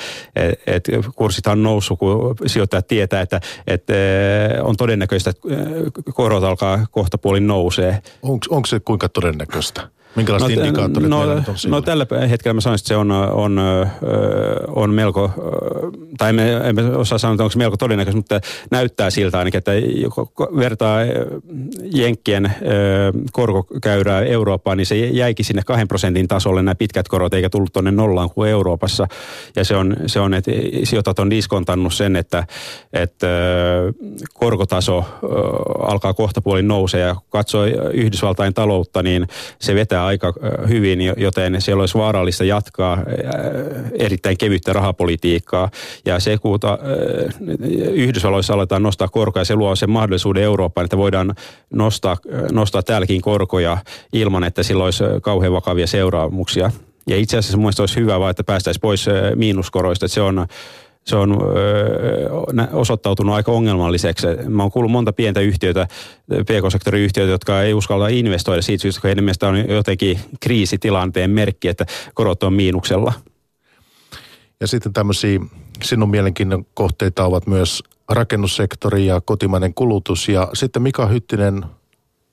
[0.66, 3.94] Et, kurssithan on noussut, kun sijoittajat tietää, että, että
[4.62, 5.48] on todennäköistä, että
[6.14, 8.02] korot alkaa kohta puolin nousee.
[8.22, 9.88] Onko se kuinka todennäköistä?
[10.16, 13.61] Minkälaiset no, indikaattorit no, on No tällä hetkellä mä sanoisin, että se on, on,
[14.68, 15.31] on melko,
[16.18, 19.72] tai me emme osaa sanoa, että onko se melko todennäköistä, mutta näyttää siltä ainakin, että
[20.57, 20.98] vertaa
[21.94, 22.55] Jenkkien
[23.33, 27.90] korkokäyrää Eurooppaan, niin se jäikin sinne kahden prosentin tasolle nämä pitkät korot, eikä tullut tuonne
[27.90, 29.07] nollaan kuin Euroopassa.
[29.57, 30.50] Ja se on, se on että
[30.85, 32.44] sijoitat on diskontannut sen, että,
[32.92, 33.26] että
[34.35, 35.05] korkotaso
[35.79, 39.26] alkaa kohta puolin nousee ja katsoo Yhdysvaltain taloutta, niin
[39.61, 40.32] se vetää aika
[40.68, 42.98] hyvin, joten siellä olisi vaarallista jatkaa
[43.98, 45.70] erittäin kevyttä rahapolitiikkaa.
[46.04, 46.58] Ja se, kun
[47.92, 51.34] Yhdysvalloissa aletaan nostaa korkoja, se luo sen mahdollisuuden Eurooppaan, että voidaan
[51.70, 52.16] nostaa,
[52.52, 53.78] nostaa täälläkin korkoja
[54.12, 56.70] ilman, että sillä olisi kauhean vakavia seuraamuksia.
[57.06, 60.06] Ja itse asiassa mun olisi hyvä vaan, että päästäisiin pois miinuskoroista.
[60.06, 60.46] Että se on
[61.06, 61.38] se on
[62.72, 64.26] osoittautunut aika ongelmalliseksi.
[64.48, 65.88] Mä oon kuullut monta pientä yhtiötä,
[66.42, 71.86] pk-sektorin yhtiöitä, jotka ei uskalla investoida siitä syystä, kun mielestä on jotenkin kriisitilanteen merkki, että
[72.14, 73.12] korot on miinuksella.
[74.60, 75.40] Ja sitten tämmöisiä
[75.82, 80.28] sinun mielenkiinnon kohteita ovat myös rakennussektori ja kotimainen kulutus.
[80.28, 81.64] Ja sitten Mika Hyttinen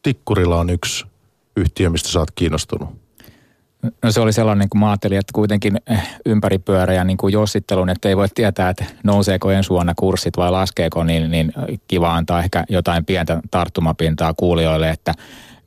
[0.01, 1.05] Tikkurilla on yksi
[1.57, 3.03] yhtiö, mistä sä oot kiinnostunut.
[4.04, 8.10] No se oli sellainen, kun mä ajattelin, että kuitenkin eh, ympäripyöreä niin kuin jossittelun, että
[8.10, 11.54] ei voi tietää, että nouseeko ensi vuonna kurssit vai laskeeko, niin, niin
[11.88, 15.13] kiva antaa ehkä jotain pientä tarttumapintaa kuulijoille, että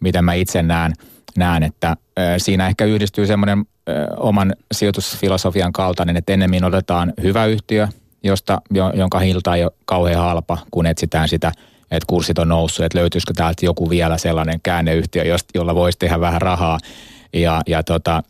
[0.00, 0.92] miten mä itse näen,
[1.37, 7.46] näen että eh, siinä ehkä yhdistyy semmoinen eh, oman sijoitusfilosofian kaltainen, että ennemmin otetaan hyvä
[7.46, 7.88] yhtiö,
[8.22, 8.62] josta,
[8.94, 11.52] jonka hinta ei ole kauhean halpa, kun etsitään sitä
[11.90, 15.22] että kurssit on noussut, että löytyisikö täältä joku vielä sellainen käänneyhtiö,
[15.55, 16.79] jolla voisi tehdä vähän rahaa
[17.42, 18.22] ja, ja tota,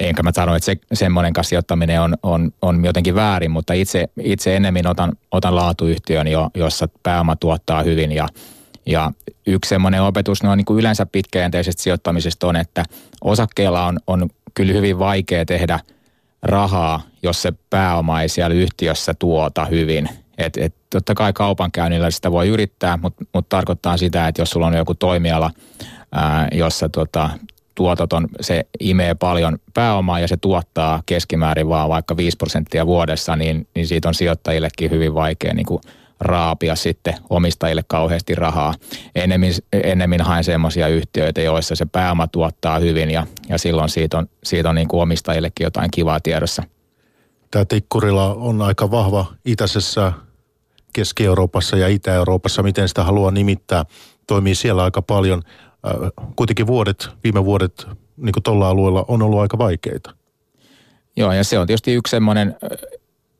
[0.00, 4.08] enkä mä sano, että se, semmoinen kanssa sijoittaminen on, on, on jotenkin väärin, mutta itse,
[4.20, 8.28] itse ennemmin otan, otan laatuyhtiön, jo, jossa pääoma tuottaa hyvin ja,
[8.86, 9.12] ja
[9.46, 12.84] yksi semmoinen opetus no, niin kuin yleensä pitkäjänteisestä sijoittamisesta on, että
[13.24, 15.80] osakkeella on, on kyllä hyvin vaikea tehdä
[16.42, 20.08] rahaa, jos se pääoma ei siellä yhtiössä tuota hyvin.
[20.38, 24.66] Et, et, totta kai kaupankäynnillä sitä voi yrittää, mutta mut tarkoittaa sitä, että jos sulla
[24.66, 25.50] on joku toimiala,
[26.12, 27.30] ää, jossa tota,
[27.82, 33.36] tuotot on, se imee paljon pääomaa ja se tuottaa keskimäärin vaan vaikka 5 prosenttia vuodessa,
[33.36, 35.80] niin, niin siitä on sijoittajillekin hyvin vaikea niin kuin
[36.20, 38.74] raapia sitten omistajille kauheasti rahaa.
[39.14, 44.26] Ennemmin, ennemmin haen semmoisia yhtiöitä, joissa se pääoma tuottaa hyvin ja, ja silloin siitä on,
[44.44, 46.62] siitä on niin kuin omistajillekin jotain kivaa tiedossa.
[47.50, 50.12] Tämä Tikkurilla on aika vahva itäisessä
[50.92, 53.84] Keski-Euroopassa ja Itä-Euroopassa, miten sitä haluaa nimittää.
[54.26, 55.42] Toimii siellä aika paljon.
[55.86, 60.10] Äh, kuitenkin vuodet, viime vuodet niin kuin tuolla alueella on ollut aika vaikeita.
[61.16, 62.78] Joo, ja se on tietysti yksi semmoinen, äh,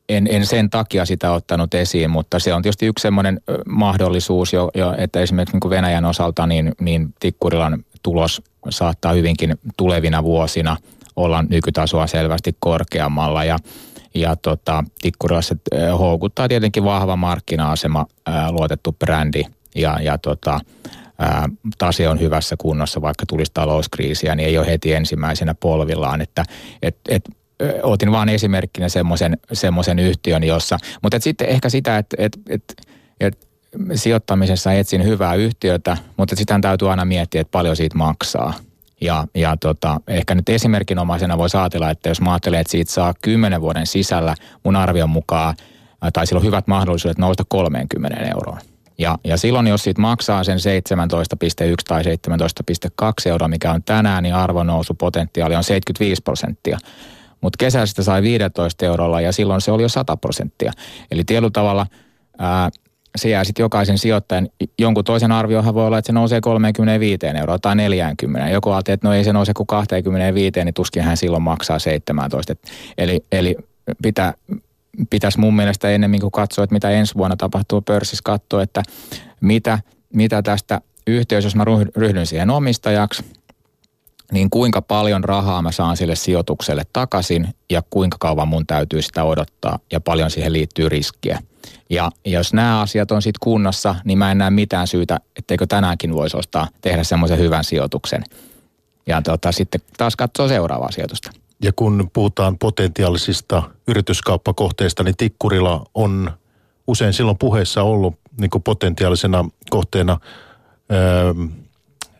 [0.09, 4.53] en, en sen takia sitä ottanut esiin, mutta se on tietysti yksi semmoinen äh, mahdollisuus,
[4.53, 10.77] jo, jo, että esimerkiksi niin Venäjän osalta niin, niin Tikkurilan tulos saattaa hyvinkin tulevina vuosina
[11.15, 13.59] olla nykytasoa selvästi korkeammalla ja
[14.15, 15.55] ja tota, Tikkurilassa
[15.99, 18.05] houkuttaa tietenkin vahva markkina-asema,
[18.51, 19.43] luotettu brändi
[19.75, 20.59] ja, ja tota,
[21.77, 26.21] tase on hyvässä kunnossa, vaikka tulisi talouskriisiä, niin ei ole heti ensimmäisenä polvillaan.
[26.21, 26.43] Että
[26.81, 27.29] et, et,
[27.83, 28.87] otin vain esimerkkinä
[29.53, 32.63] semmoisen, yhtiön, jossa, mutta et sitten ehkä sitä, että et, et,
[33.19, 33.47] et
[33.95, 38.53] sijoittamisessa etsin hyvää yhtiötä, mutta sitä täytyy aina miettiä, että paljon siitä maksaa.
[39.01, 43.13] Ja, ja tota, ehkä nyt esimerkinomaisena voi ajatella, että jos mä ajattelen, että siitä saa
[43.21, 45.55] 10 vuoden sisällä mun arvion mukaan,
[46.13, 48.59] tai sillä on hyvät mahdollisuudet nousta 30 euroon
[48.97, 50.63] ja, ja silloin, jos siitä maksaa sen 17,1
[51.87, 56.77] tai 17,2 euroa, mikä on tänään, niin arvonnousupotentiaali on 75 prosenttia.
[57.41, 60.71] Mutta kesällä sitä sai 15 eurolla ja silloin se oli jo 100 prosenttia.
[61.11, 61.87] Eli tietyllä tavalla
[62.39, 62.69] ää,
[63.15, 67.59] se jää sitten jokaisen sijoittajan, jonkun toisen arviohan voi olla, että se nousee 35 euroa
[67.59, 68.49] tai 40.
[68.49, 72.53] Joku ajattelee, että no ei se nouse kuin 25, niin tuskin hän silloin maksaa 17.
[72.97, 73.55] Eli, eli
[74.03, 74.33] pitää
[75.09, 78.83] pitäisi mun mielestä ennemmin kuin katsoa, että mitä ensi vuonna tapahtuu pörssissä, katsoa, että
[79.41, 79.79] mitä,
[80.13, 83.23] mitä tästä yhteys, jos mä ryhdyn siihen omistajaksi,
[84.31, 89.23] niin kuinka paljon rahaa mä saan sille sijoitukselle takaisin ja kuinka kauan mun täytyy sitä
[89.23, 91.39] odottaa ja paljon siihen liittyy riskiä.
[91.89, 96.13] Ja jos nämä asiat on sitten kunnossa, niin mä en näe mitään syytä, etteikö tänäänkin
[96.13, 98.23] voisi ostaa, tehdä semmoisen hyvän sijoituksen.
[99.07, 101.31] Ja tota, sitten taas katsoa seuraavaa sijoitusta.
[101.63, 106.31] Ja kun puhutaan potentiaalisista yrityskauppakohteista, niin Tikkurila on
[106.87, 110.19] usein silloin puheessa ollut niin potentiaalisena kohteena
[110.91, 111.33] öö,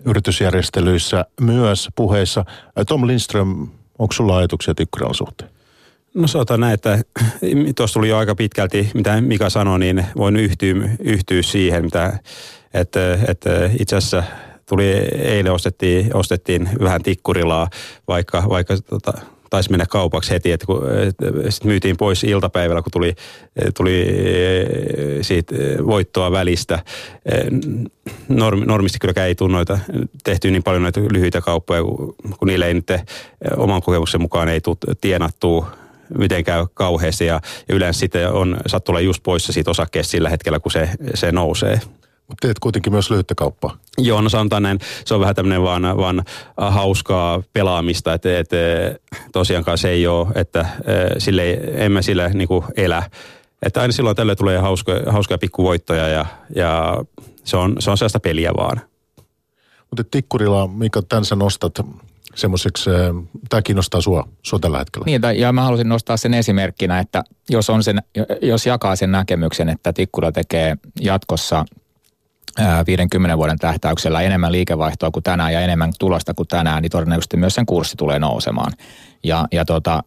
[0.05, 2.45] yritysjärjestelyissä myös puheissa.
[2.87, 3.67] Tom Lindström,
[3.99, 5.49] onko sulla ajatuksia Tikkurilan suhteen?
[6.13, 6.99] No sanotaan näin, että
[7.75, 12.19] tuossa tuli jo aika pitkälti, mitä Mika sanoi, niin voin yhtyä, yhtyä siihen, mitä,
[12.73, 14.23] että, että itse asiassa
[14.65, 17.69] tuli eilen ostettiin, ostettiin vähän tikkurilaa,
[18.07, 19.13] vaikka, vaikka tota,
[19.53, 20.81] taisi mennä kaupaksi heti, että kun
[21.49, 23.15] sit myytiin pois iltapäivällä, kun tuli,
[23.77, 24.67] tuli eh,
[25.21, 26.79] siitä voittoa välistä.
[27.25, 27.45] Eh,
[28.29, 29.79] norm, normisti kylläkään ei tunnoita
[30.23, 31.83] tehty niin paljon näitä lyhyitä kauppoja,
[32.39, 33.03] kun niille ei nyt eh,
[33.57, 35.71] oman kokemuksen mukaan ei tule tienattua
[36.17, 40.59] mitenkään kauheasti ja, ja yleensä sitten on sattuu olla just poissa siitä osakkeesta sillä hetkellä,
[40.59, 41.81] kun se, se nousee.
[42.33, 43.77] Mutta teet kuitenkin myös lyhyttä kauppaa.
[43.97, 44.79] Joo, no sanotaan näin.
[45.05, 46.23] Se on vähän tämmöinen vaan, vaan
[46.57, 48.55] hauskaa pelaamista, että, että
[49.31, 50.65] tosiaankaan se ei ole, että
[51.17, 53.03] sille en mä sillä niin kuin elä.
[53.61, 56.97] Että aina silloin tälle tulee hauskoja, hauskoja pikkuvoittoja ja, ja
[57.43, 58.81] se, on, se on sellaista peliä vaan.
[59.89, 61.73] Mutta Tikkurilla, mikä tämän sä nostat
[62.35, 62.89] semmoiseksi,
[63.49, 65.05] tämä kiinnostaa sua, sua tällä hetkellä.
[65.05, 68.03] Niin, ja mä halusin nostaa sen esimerkkinä, että jos, on sen,
[68.41, 71.65] jos jakaa sen näkemyksen, että Tikkura tekee jatkossa
[72.87, 77.55] 50 vuoden tähtäyksellä enemmän liikevaihtoa kuin tänään ja enemmän tulosta kuin tänään, niin todennäköisesti myös
[77.55, 78.73] sen kurssi tulee nousemaan.
[79.23, 80.03] Ja, ja tota,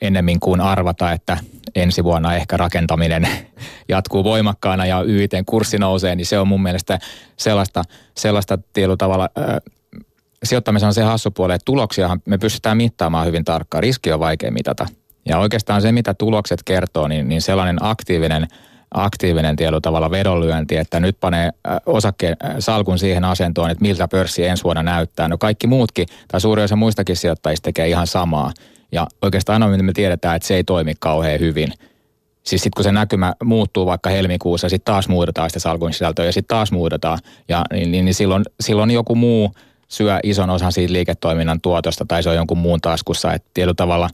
[0.00, 1.36] ennemmin kuin arvata, että
[1.74, 3.28] ensi vuonna ehkä rakentaminen
[3.88, 6.98] jatkuu voimakkaana ja YITn kurssi nousee, niin se on mun mielestä
[7.36, 7.82] sellaista,
[8.14, 8.58] sellaista
[8.98, 9.28] tavalla
[10.44, 13.82] sijoittamisen on se hassu puoli, että tuloksiahan me pystytään mittaamaan hyvin tarkkaan.
[13.82, 14.86] Riski on vaikea mitata.
[15.28, 18.46] Ja oikeastaan se, mitä tulokset kertoo, niin, niin sellainen aktiivinen–
[18.94, 21.50] aktiivinen tietyllä tavalla vedonlyönti, että nyt panee
[21.86, 25.28] osakkeen salkun siihen asentoon, että miltä pörssi ensi vuonna näyttää.
[25.28, 28.52] No kaikki muutkin, tai suurin osa muistakin sijoittajista tekee ihan samaa.
[28.92, 31.72] Ja oikeastaan ainoa, mitä me tiedetään, että se ei toimi kauhean hyvin.
[32.42, 36.32] Siis sitten kun se näkymä muuttuu vaikka helmikuussa, sitten taas muutetaan sitä salkun sisältöä ja
[36.32, 37.18] sitten taas muutetaan.
[37.48, 39.52] Ja niin, niin, niin silloin, silloin joku muu
[39.88, 43.32] syö ison osan siitä liiketoiminnan tuotosta tai se on jonkun muun taskussa.
[43.32, 44.10] Että tietyllä tavalla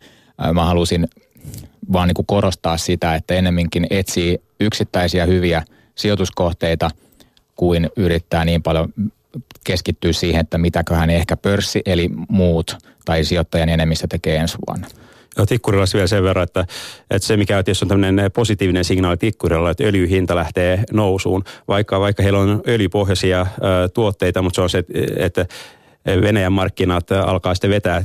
[0.52, 1.08] mä halusin
[1.92, 5.62] vaan niin kuin korostaa sitä, että enemminkin etsii yksittäisiä hyviä
[5.94, 6.90] sijoituskohteita
[7.56, 8.94] kuin yrittää niin paljon
[9.64, 14.86] keskittyä siihen, että mitäköhän ehkä pörssi eli muut tai sijoittajan enemmistö tekee ensi vuonna.
[15.38, 16.66] Ja Tikkurilla vielä sen verran, että,
[17.10, 22.22] että se mikä tietysti on tämmöinen positiivinen signaali Tikkurilla, että öljyhinta lähtee nousuun, vaikka, vaikka
[22.22, 23.46] heillä on öljypohjaisia ä,
[23.94, 24.84] tuotteita, mutta se on se,
[25.16, 25.46] että
[26.06, 28.02] Venäjän markkinat alkaa sitten vetää,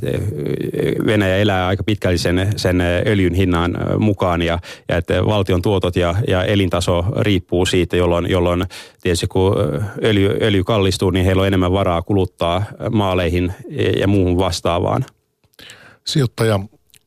[1.06, 4.60] Venäjä elää aika pitkälti sen, sen öljyn hinnan mukaan ja,
[4.90, 8.66] ja että valtion tuotot ja, ja elintaso riippuu siitä, jolloin, jolloin
[9.02, 9.56] tietysti kun
[10.04, 13.54] öljy, öljy kallistuu, niin heillä on enemmän varaa kuluttaa maaleihin
[14.00, 15.06] ja muuhun vastaavaan.
[16.08, 16.60] Sijoittaja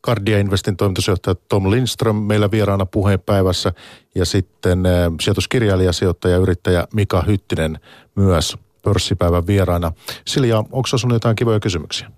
[0.07, 3.73] Cardia Investin toimitusjohtaja Tom Lindström meillä vieraana puheenpäivässä
[4.15, 4.83] ja sitten
[5.21, 7.79] sijoituskirjailija, sijoittaja, yrittäjä Mika Hyttinen
[8.15, 9.93] myös pörssipäivän vieraana.
[10.27, 12.11] Silja, onko sinulla jotain kivoja kysymyksiä?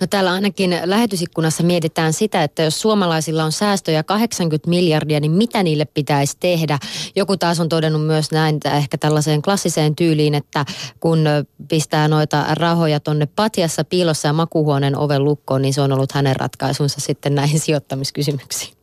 [0.00, 5.62] No täällä ainakin lähetysikkunassa mietitään sitä, että jos suomalaisilla on säästöjä 80 miljardia, niin mitä
[5.62, 6.78] niille pitäisi tehdä?
[7.16, 10.64] Joku taas on todennut myös näin, ehkä tällaiseen klassiseen tyyliin, että
[11.00, 11.24] kun
[11.68, 16.36] pistää noita rahoja tonne patjassa piilossa ja makuhuoneen oven lukkoon, niin se on ollut hänen
[16.36, 18.79] ratkaisunsa sitten näihin sijoittamiskysymyksiin.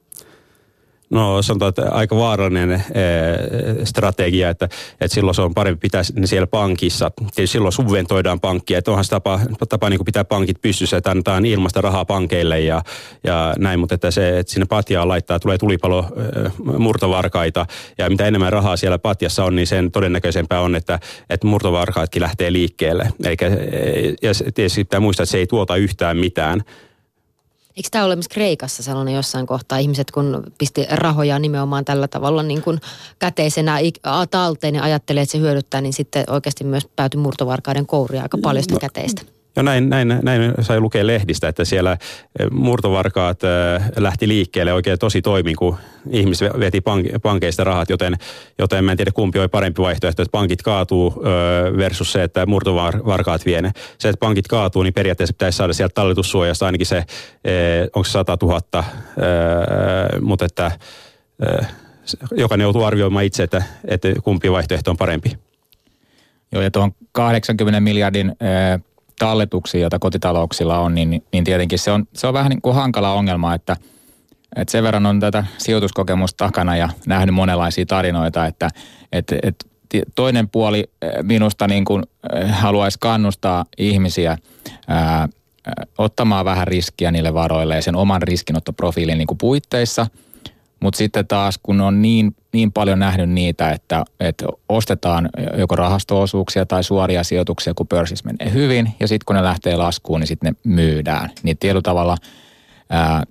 [1.09, 4.65] No sanotaan, että aika vaarallinen ee, strategia, että,
[5.01, 7.11] että silloin se on parempi pitää siellä pankissa.
[7.17, 9.39] Tietysti silloin subventoidaan pankkia, että onhan se tapa,
[9.69, 12.81] tapa niin pitää pankit pystyssä, että annetaan ilmasta rahaa pankeille ja,
[13.23, 17.65] ja näin, mutta että se, että sinne patjaan laittaa, tulee tulipalo e, murtovarkaita
[17.97, 22.53] ja mitä enemmän rahaa siellä patjassa on, niin sen todennäköisempää on, että, että murtovarkaatkin lähtee
[22.53, 23.09] liikkeelle.
[23.25, 23.45] Eikä,
[24.21, 26.63] ja tietysti pitää muistaa, että se ei tuota yhtään mitään.
[27.77, 32.43] Eikö tämä ole myös Kreikassa sellainen jossain kohtaa, ihmiset kun pisti rahoja nimenomaan tällä tavalla
[32.43, 32.81] niin kuin
[33.19, 33.77] käteisenä
[34.31, 38.63] talteen ja ajattelee, että se hyödyttää, niin sitten oikeasti myös päätyi murtovarkaiden kouria aika paljon
[38.63, 39.36] sitä no, käteistä.
[39.57, 44.99] Ja näin, näin, näin sai lukea lehdistä, että siellä eh, murtovarkaat eh, lähti liikkeelle oikein
[44.99, 45.77] tosi toimin, kun
[46.09, 48.17] ihmiset veti pank- pankeista rahat, joten,
[48.59, 52.45] joten mä en tiedä kumpi oli parempi vaihtoehto, että pankit kaatuu eh, versus se, että
[52.45, 53.71] murtovarkaat vie ne.
[53.97, 57.03] Se, että pankit kaatuu, niin periaatteessa pitäisi saada sieltä talletussuojasta ainakin se,
[57.93, 58.83] onko se 100 000,
[60.21, 60.71] mutta että
[62.31, 65.37] jokainen joutuu arvioimaan itse, että, että kumpi vaihtoehto on parempi.
[66.51, 68.35] Joo, ja tuon 80 miljardin
[69.19, 73.13] talletuksia, joita kotitalouksilla on, niin, niin tietenkin se on, se on vähän niin kuin hankala
[73.13, 73.77] ongelma, että,
[74.55, 78.69] että sen verran on tätä sijoituskokemusta takana ja nähnyt monenlaisia tarinoita, että,
[79.11, 79.65] että, että
[80.15, 82.03] toinen puoli eh, minusta niin kuin
[82.33, 84.37] eh, haluaisi kannustaa ihmisiä
[84.87, 85.29] ää,
[85.97, 90.07] ottamaan vähän riskiä niille varoille ja sen oman riskinottoprofiilin niin kuin puitteissa.
[90.79, 96.65] Mutta sitten taas, kun on niin, niin paljon nähnyt niitä, että, että ostetaan joko rahastoosuuksia
[96.65, 100.53] tai suoria sijoituksia, kun pörssissä menee hyvin, ja sitten kun ne lähtee laskuun, niin sitten
[100.53, 101.29] ne myydään.
[101.43, 102.17] Niin tietyllä tavalla
[102.89, 103.23] ää,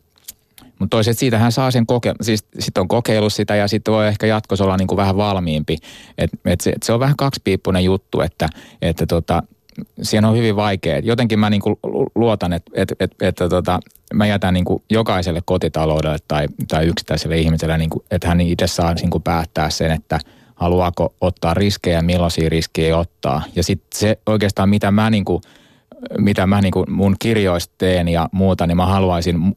[0.79, 4.27] mutta toisaalta siitähän saa sen koke, siis sitten on kokeillut sitä ja sitten voi ehkä
[4.27, 5.77] jatkossa olla niin kuin vähän valmiimpi.
[6.19, 8.49] Et, et se, et se on vähän kaksipiippunen juttu, että,
[8.83, 9.43] että tota,
[10.03, 10.99] siinä on hyvin vaikea.
[10.99, 11.77] Jotenkin mä niin kuin
[12.15, 13.81] luotan, että, että, että, että tota,
[14.15, 18.67] mä jätän niin kuin jokaiselle kotitaloudelle tai, tai yksittäiselle ihmiselle, niin kuin, että hän itse
[18.67, 20.19] saa niin kuin päättää sen, että
[20.55, 23.43] haluaako ottaa riskejä millaisia riskejä ottaa.
[23.57, 25.43] Ja sitten se oikeastaan, mitä mä, niin kuin,
[26.19, 29.57] mitä mä niin kuin mun kirjoista teen ja muuta, niin mä haluaisin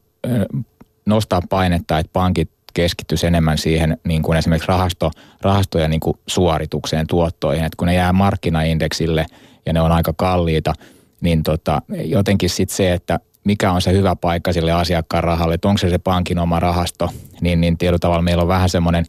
[1.06, 7.08] nostaa painetta, että pankit keskittyisi enemmän siihen niin kuin esimerkiksi rahasto, rahastojen niin kuin suoritukseen,
[7.08, 9.26] tuottoihin, että kun ne jää markkinaindeksille
[9.70, 10.74] ja ne on aika kalliita,
[11.22, 15.68] niin tota, jotenkin sitten se, että mikä on se hyvä paikka sille asiakkaan rahalle, että
[15.68, 17.10] onko se se pankin oma rahasto,
[17.42, 19.06] niin, niin tietyllä tavalla meillä on vähän semmoinen,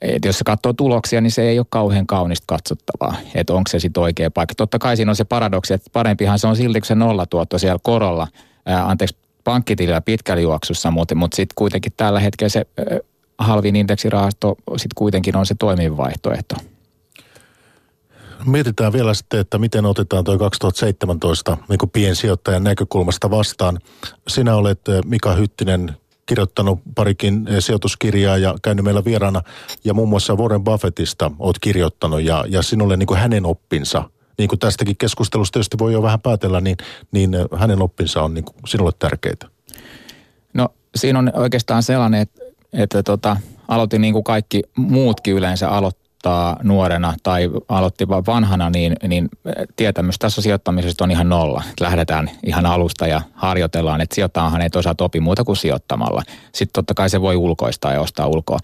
[0.00, 3.78] että jos se katsoo tuloksia, niin se ei ole kauhean kaunista katsottavaa, että onko se
[3.78, 4.54] sitten oikea paikka.
[4.54, 7.78] Totta kai siinä on se paradoksi, että parempihan se on silti, kun se nollatuotto siellä
[7.82, 8.28] korolla,
[8.66, 12.66] ää, anteeksi, pankkitilillä pitkällä juoksussa, mutta, mutta sitten kuitenkin tällä hetkellä se
[13.38, 16.54] halvin indeksirahasto sitten kuitenkin on se toimivin vaihtoehto.
[18.46, 23.78] Mietitään vielä sitten, että miten otetaan tuo 2017 niin kuin piensijoittajan näkökulmasta vastaan.
[24.28, 29.42] Sinä olet Mika Hyttinen kirjoittanut parikin sijoituskirjaa ja käynyt meillä vieraana.
[29.84, 34.04] Ja muun muassa Warren Buffettista olet kirjoittanut ja, ja sinulle niin kuin hänen oppinsa–
[34.38, 36.76] niin kuin tästäkin keskustelusta tietysti voi jo vähän päätellä, niin,
[37.12, 39.46] niin hänen oppinsa on niin kuin sinulle tärkeitä.
[40.54, 42.40] No siinä on oikeastaan sellainen, että,
[42.72, 43.36] että tota,
[43.68, 46.01] aloitin niin kuin kaikki muutkin yleensä aloittaa
[46.62, 49.28] nuorena tai aloitti vaan vanhana, niin, niin
[49.76, 51.62] tietämys tässä sijoittamisesta on ihan nolla.
[51.80, 56.22] Lähdetään ihan alusta ja harjoitellaan, että sijoittaahan ei osaa opi muuta kuin sijoittamalla.
[56.52, 58.58] Sitten totta kai se voi ulkoistaa ja ostaa ulkoa.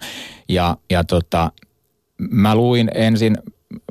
[0.49, 1.51] Ja, ja tota,
[2.31, 3.37] mä luin ensin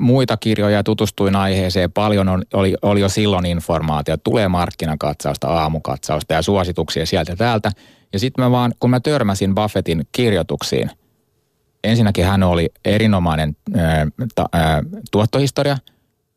[0.00, 1.92] muita kirjoja ja tutustuin aiheeseen.
[1.92, 4.16] Paljon on, oli, oli jo silloin informaatio.
[4.16, 7.72] Tulee markkinakatsausta, aamukatsausta ja suosituksia sieltä täältä.
[8.12, 10.90] Ja sitten mä vaan, kun mä törmäsin Buffettin kirjoituksiin,
[11.84, 15.76] ensinnäkin hän oli erinomainen ää, ta, ää, tuottohistoria.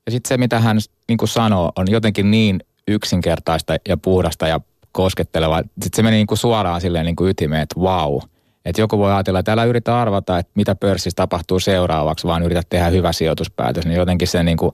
[0.05, 0.77] Ja sitten se, mitä hän
[1.07, 4.59] niin sanoo, on jotenkin niin yksinkertaista ja puhdasta ja
[4.91, 5.57] kosketteleva.
[5.57, 8.11] Sitten se meni niin kuin suoraan silleen niin kuin ytimeen, että vau.
[8.11, 8.21] Wow
[8.65, 12.61] että joku voi ajatella, että älä yritä arvata, että mitä pörssissä tapahtuu seuraavaksi, vaan yritä
[12.69, 13.85] tehdä hyvä sijoituspäätös.
[13.85, 14.71] Niin jotenkin se niin kuin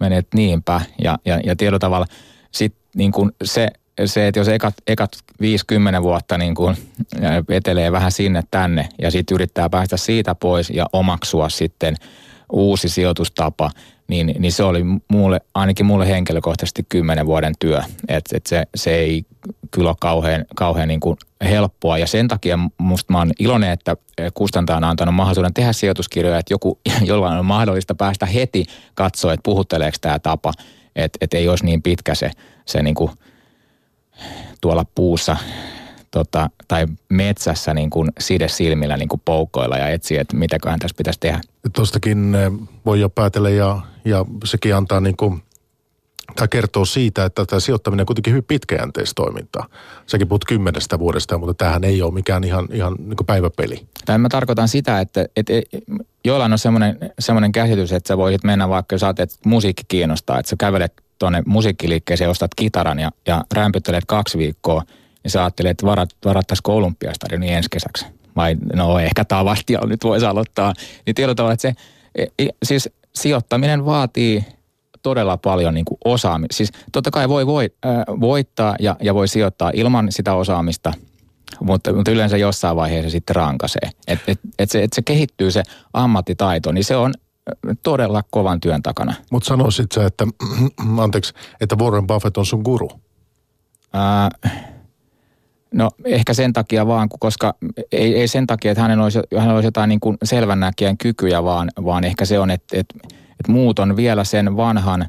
[0.00, 0.80] menee, että niinpä.
[1.04, 2.06] Ja, ja, ja tietyllä tavalla
[2.50, 3.68] sitten niin kuin se,
[4.04, 6.76] se, että jos ekat, ekat 50 vuotta niin kuin
[7.48, 11.96] etelee vähän sinne tänne ja sitten yrittää päästä siitä pois ja omaksua sitten
[12.52, 13.70] uusi sijoitustapa,
[14.08, 17.80] niin, niin se oli mulle, ainakin mulle henkilökohtaisesti kymmenen vuoden työ.
[18.08, 19.24] Että et se, se ei
[19.70, 21.98] kyllä ole kauhean, kauhean niin kuin helppoa.
[21.98, 23.96] Ja sen takia musta mä oon iloinen, että
[24.34, 29.42] kustantaja on antanut mahdollisuuden tehdä sijoituskirjoja, että joku, jollain on mahdollista päästä heti katsoa, että
[29.44, 30.52] puhutteleeko tämä tapa.
[30.96, 32.30] Että et ei olisi niin pitkä se,
[32.66, 33.10] se niin kuin
[34.60, 35.36] tuolla puussa
[36.10, 40.96] tota, tai metsässä niin kuin side silmillä niin kuin poukkoilla ja etsiä, että mitäköhän tässä
[40.96, 41.40] pitäisi tehdä.
[41.72, 42.52] Tuostakin eh,
[42.86, 45.42] voi jo päätellä ja, ja sekin antaa niin kuin,
[46.36, 49.66] tai kertoo siitä, että tämä sijoittaminen on kuitenkin hyvin pitkäjänteistä toimintaa.
[50.06, 53.86] Säkin puhut kymmenestä vuodesta, mutta tämähän ei ole mikään ihan, ihan niin päiväpeli.
[54.04, 55.52] Tai mä tarkoitan sitä, että, että
[56.24, 60.38] joillain on semmoinen, semmoinen käsitys, että sä voisit mennä vaikka, jos ajattelet, että musiikki kiinnostaa,
[60.38, 64.82] että sä kävelet tuonne musiikkiliikkeeseen, ostat kitaran ja, ja rämpyttelet kaksi viikkoa–
[65.22, 68.06] niin sä ajattelet, että varat, varattaisiko olympiastadioni ensi kesäksi.
[68.36, 70.72] Vai no ehkä Tavastialla nyt voisi aloittaa.
[71.06, 71.74] Niin tietyllä tavalla, että se,
[72.14, 74.44] e, e, siis sijoittaminen vaatii
[75.02, 76.56] todella paljon niin osaamista.
[76.56, 80.92] Siis totta kai voi, voi äh, voittaa ja, ja voi sijoittaa ilman sitä osaamista,
[81.60, 83.90] mutta, mutta yleensä jossain vaiheessa sitten rankasee.
[84.06, 87.14] Että et, et se, et se kehittyy se ammattitaito, niin se on
[87.82, 89.14] todella kovan työn takana.
[89.32, 90.26] Mutta sanoisit sä, että,
[91.02, 92.90] anteeksi, että Warren Buffett on sun guru?
[93.94, 94.52] Äh,
[95.74, 97.54] No ehkä sen takia vaan, koska
[97.92, 101.70] ei, ei sen takia, että hänellä olisi, hänellä olisi jotain niin kuin selvännäkijän kykyjä, vaan,
[101.84, 102.94] vaan ehkä se on, että, että,
[103.30, 105.06] että muut on vielä sen vanhan,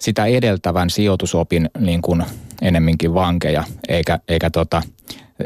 [0.00, 2.24] sitä edeltävän sijoitusopin niin kuin
[2.62, 4.82] enemminkin vankeja, eikä, eikä tota,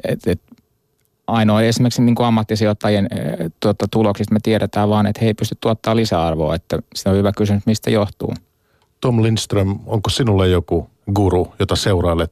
[0.04, 0.42] et, et,
[1.26, 3.08] ainoa esimerkiksi niin kuin ammattisijoittajien
[3.60, 7.32] tuota, tuloksista me tiedetään vaan, että he ei pysty tuottaa lisäarvoa, että se on hyvä
[7.32, 8.34] kysymys, mistä johtuu.
[9.00, 12.30] Tom Lindström, onko sinulle joku guru, jota seurailet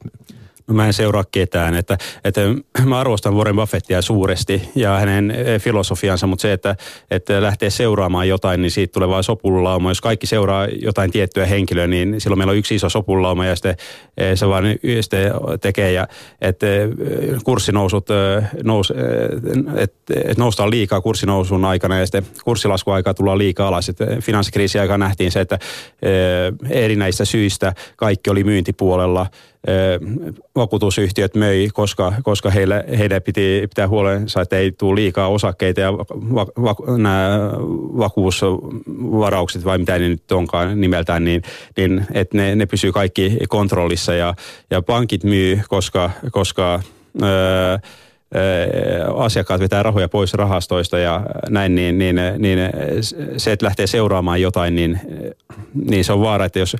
[0.73, 1.75] mä en seuraa ketään.
[1.75, 2.41] Että, että
[2.85, 6.75] mä arvostan Warren Buffettia suuresti ja hänen filosofiansa, mutta se, että,
[7.11, 9.91] että lähtee seuraamaan jotain, niin siitä tulee vain sopululauma.
[9.91, 13.75] Jos kaikki seuraa jotain tiettyä henkilöä, niin silloin meillä on yksi iso sopululauma ja sitten
[14.35, 14.63] se vaan
[15.01, 15.91] sitten tekee.
[15.91, 16.07] Ja,
[16.41, 16.67] että
[17.43, 18.07] kurssinousut,
[18.63, 18.93] nous,
[19.77, 23.89] että, että noustaan liikaa kurssinousun aikana ja sitten kurssilaskuaikaa tullaan liikaa alas.
[23.89, 25.59] Että finanssikriisi aika nähtiin se, että
[26.69, 29.27] erinäistä syistä kaikki oli myyntipuolella
[30.55, 35.93] vakuutusyhtiöt möi, koska, koska heille, heidän piti pitää huolensa, että ei tule liikaa osakkeita ja
[35.97, 37.51] va, va, nämä
[37.97, 41.41] vakuusvaraukset vai mitä ne nyt onkaan nimeltään, niin,
[41.77, 44.33] niin että ne, ne pysyy kaikki kontrollissa ja,
[44.71, 46.79] ja pankit myy, koska, koska
[47.23, 47.77] öö,
[49.15, 52.59] asiakkaat vetää rahoja pois rahastoista ja näin, niin, niin, niin
[53.37, 54.99] se, että lähtee seuraamaan jotain, niin,
[55.73, 56.75] niin se on vaara, että jos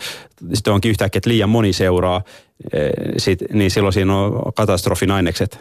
[0.54, 2.22] sitten onkin yhtäkkiä, että liian moni seuraa,
[3.18, 5.60] sit, niin silloin siinä on katastrofin ainekset.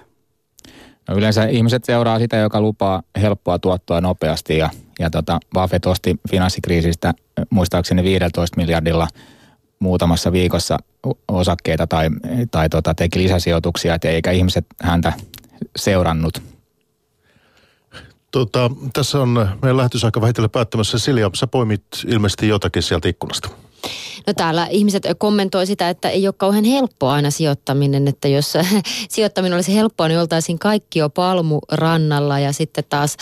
[1.08, 6.16] No yleensä ihmiset seuraa sitä, joka lupaa helppoa tuottoa nopeasti ja, ja tota, Buffett osti
[6.30, 7.14] finanssikriisistä
[7.50, 9.08] muistaakseni 15 miljardilla
[9.78, 10.78] muutamassa viikossa
[11.28, 12.08] osakkeita tai,
[12.50, 15.12] tai tota, teki lisäsijoituksia, et eikä ihmiset häntä
[15.76, 16.42] seurannut?
[18.30, 20.98] Tota, tässä on meidän lähetysaika vähitellen päättämässä.
[20.98, 23.48] Silja, sä poimit ilmeisesti jotakin sieltä ikkunasta.
[24.26, 28.54] No täällä ihmiset kommentoi sitä, että ei ole kauhean helppoa aina sijoittaminen, että jos
[29.08, 33.16] sijoittaminen olisi helppoa, niin oltaisiin kaikki jo palmurannalla ja sitten taas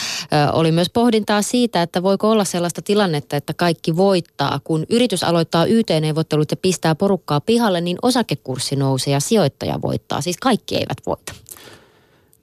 [0.53, 4.61] oli myös pohdintaa siitä, että voiko olla sellaista tilannetta, että kaikki voittaa.
[4.65, 10.21] Kun yritys aloittaa YT-neuvottelut ja pistää porukkaa pihalle, niin osakekurssi nousee ja sijoittaja voittaa.
[10.21, 11.44] Siis kaikki eivät voita.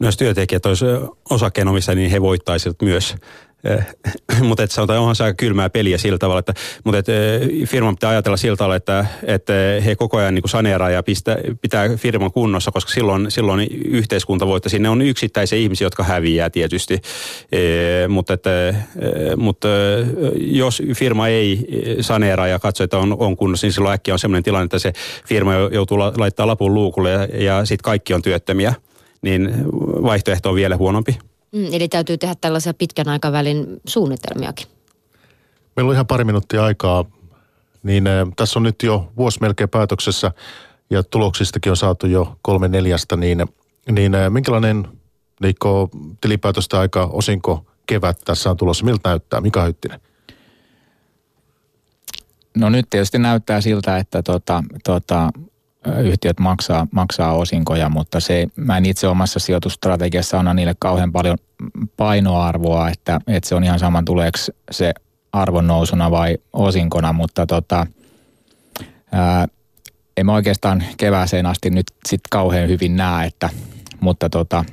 [0.02, 3.16] Jos työntekijät olisivat osakkeenomistajia, niin he voittaisivat myös.
[4.48, 7.12] Mutta että sanotaan, onhan se aika kylmää peliä sillä tavalla, että, mutta että
[7.68, 9.54] firman pitää ajatella sillä tavalla, että, että
[9.86, 14.70] he koko ajan niin saneeraa ja pistä, pitää firman kunnossa, koska silloin, silloin yhteiskunta voittaa.
[14.70, 17.02] Sinne on yksittäisiä ihmisiä, jotka häviää tietysti,
[17.52, 17.60] e,
[18.08, 18.50] mutta, että,
[19.38, 19.68] mutta
[20.36, 21.68] jos firma ei
[22.02, 24.94] saneeraa ja katso, että on, on kunnossa, niin silloin äkkiä on sellainen tilanne, että se
[25.28, 28.74] firma joutuu laittaa lapun luukulle ja, ja sitten kaikki on työttömiä
[29.22, 29.52] niin
[30.04, 31.20] vaihtoehto on vielä huonompi.
[31.52, 34.68] Mm, eli täytyy tehdä tällaisia pitkän aikavälin suunnitelmiakin.
[35.76, 37.06] Meillä on ihan pari minuuttia aikaa,
[37.84, 40.32] niin äh, tässä on nyt jo vuosi melkein päätöksessä
[40.90, 43.46] ja tuloksistakin on saatu jo kolme neljästä, niin,
[43.92, 44.88] niin äh, minkälainen
[45.42, 45.90] Niikko
[46.22, 48.86] tilipäätöstä aika osinko kevät tässä on tulossa?
[48.86, 49.42] Miltä näyttää?
[49.42, 50.00] Mika Hyttinen?
[52.58, 55.30] No nyt tietysti näyttää siltä, että tota, tota,
[56.04, 61.38] yhtiöt maksaa, maksaa osinkoja, mutta se, mä en itse omassa sijoitusstrategiassa anna niille kauhean paljon
[61.98, 64.40] painoarvoa, että, että se on ihan saman tuleeko
[64.72, 64.94] se
[65.34, 67.88] arvon nousuna vai osinkona, mutta tota,
[69.12, 69.48] ää,
[70.18, 73.50] en mä oikeastaan kevääseen asti nyt sit kauhean hyvin näe, että,
[74.00, 74.66] mutta tota,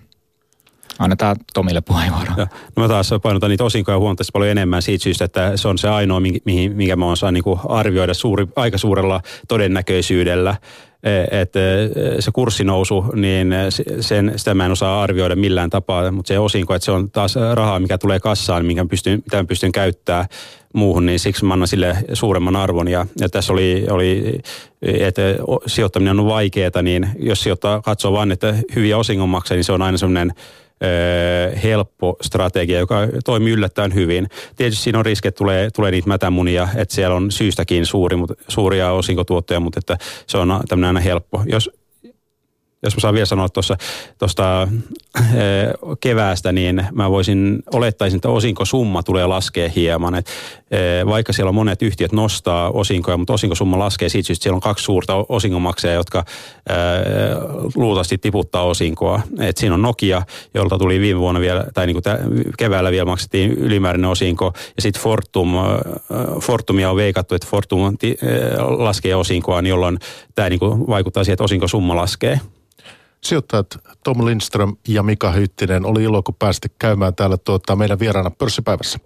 [0.99, 2.33] annetaan Tomille puheenvuoro.
[2.77, 5.89] No mä taas painotan niitä osinkoja huomattavasti paljon enemmän siitä syystä, että se on se
[5.89, 10.57] ainoa, mihin, minkä mä osaan niin arvioida suuri, aika suurella todennäköisyydellä.
[11.03, 13.55] E, että e, se kurssinousu, niin
[14.01, 17.35] sen, sitä mä en osaa arvioida millään tapaa, mutta se osinko, että se on taas
[17.55, 20.27] rahaa, mikä tulee kassaan, minkä pystyn, mitä mä pystyn käyttämään
[20.75, 22.89] muuhun, niin siksi mä annan sille suuremman arvon.
[22.89, 24.41] Ja, ja tässä oli, oli,
[24.83, 25.23] että
[25.67, 29.99] sijoittaminen on vaikeaa, niin jos sijoittaa, katsoo vain, että hyviä osingonmaksaa, niin se on aina
[29.99, 30.33] semmoinen
[31.63, 34.29] helppo strategia, joka toimii yllättäen hyvin.
[34.57, 38.35] Tietysti siinä on riski, että tulee, tulee niitä mätämunia, että siellä on syystäkin suuri, mutta,
[38.49, 41.43] suuria osinkotuottoja, mutta että se on tämmöinen aina helppo.
[41.47, 41.71] Jos
[42.83, 43.77] jos mä saan vielä sanoa tuossa
[44.19, 44.69] tuosta
[45.17, 45.29] eh,
[46.01, 50.15] keväästä, niin mä voisin, olettaisin, että osinkosumma tulee laskea hieman.
[50.15, 50.27] Et,
[50.71, 54.61] eh, vaikka siellä on monet yhtiöt nostaa osinkoja, mutta osinkosumma laskee siitä että siellä on
[54.61, 56.25] kaksi suurta osinkomaksajaa, jotka
[56.71, 56.75] eh,
[57.75, 59.21] luultavasti tiputtaa osinkoa.
[59.41, 60.23] Et siinä on Nokia,
[60.55, 62.05] jolta tuli viime vuonna vielä, tai niin kuin
[62.59, 65.53] keväällä vielä maksettiin ylimääräinen osinko, ja sitten Fortum,
[66.43, 67.97] Fortumia on veikattu, että Fortum
[68.69, 69.99] laskee osinkoa, niin jolloin
[70.35, 72.41] tämä niin vaikuttaa siihen, että osinkosumma laskee.
[73.25, 73.67] Sijoittajat
[74.05, 78.99] Tom Lindström ja Mika Hyttinen, oli ilo kun pääsitte käymään täällä tuota, meidän vieraana pörssipäivässä.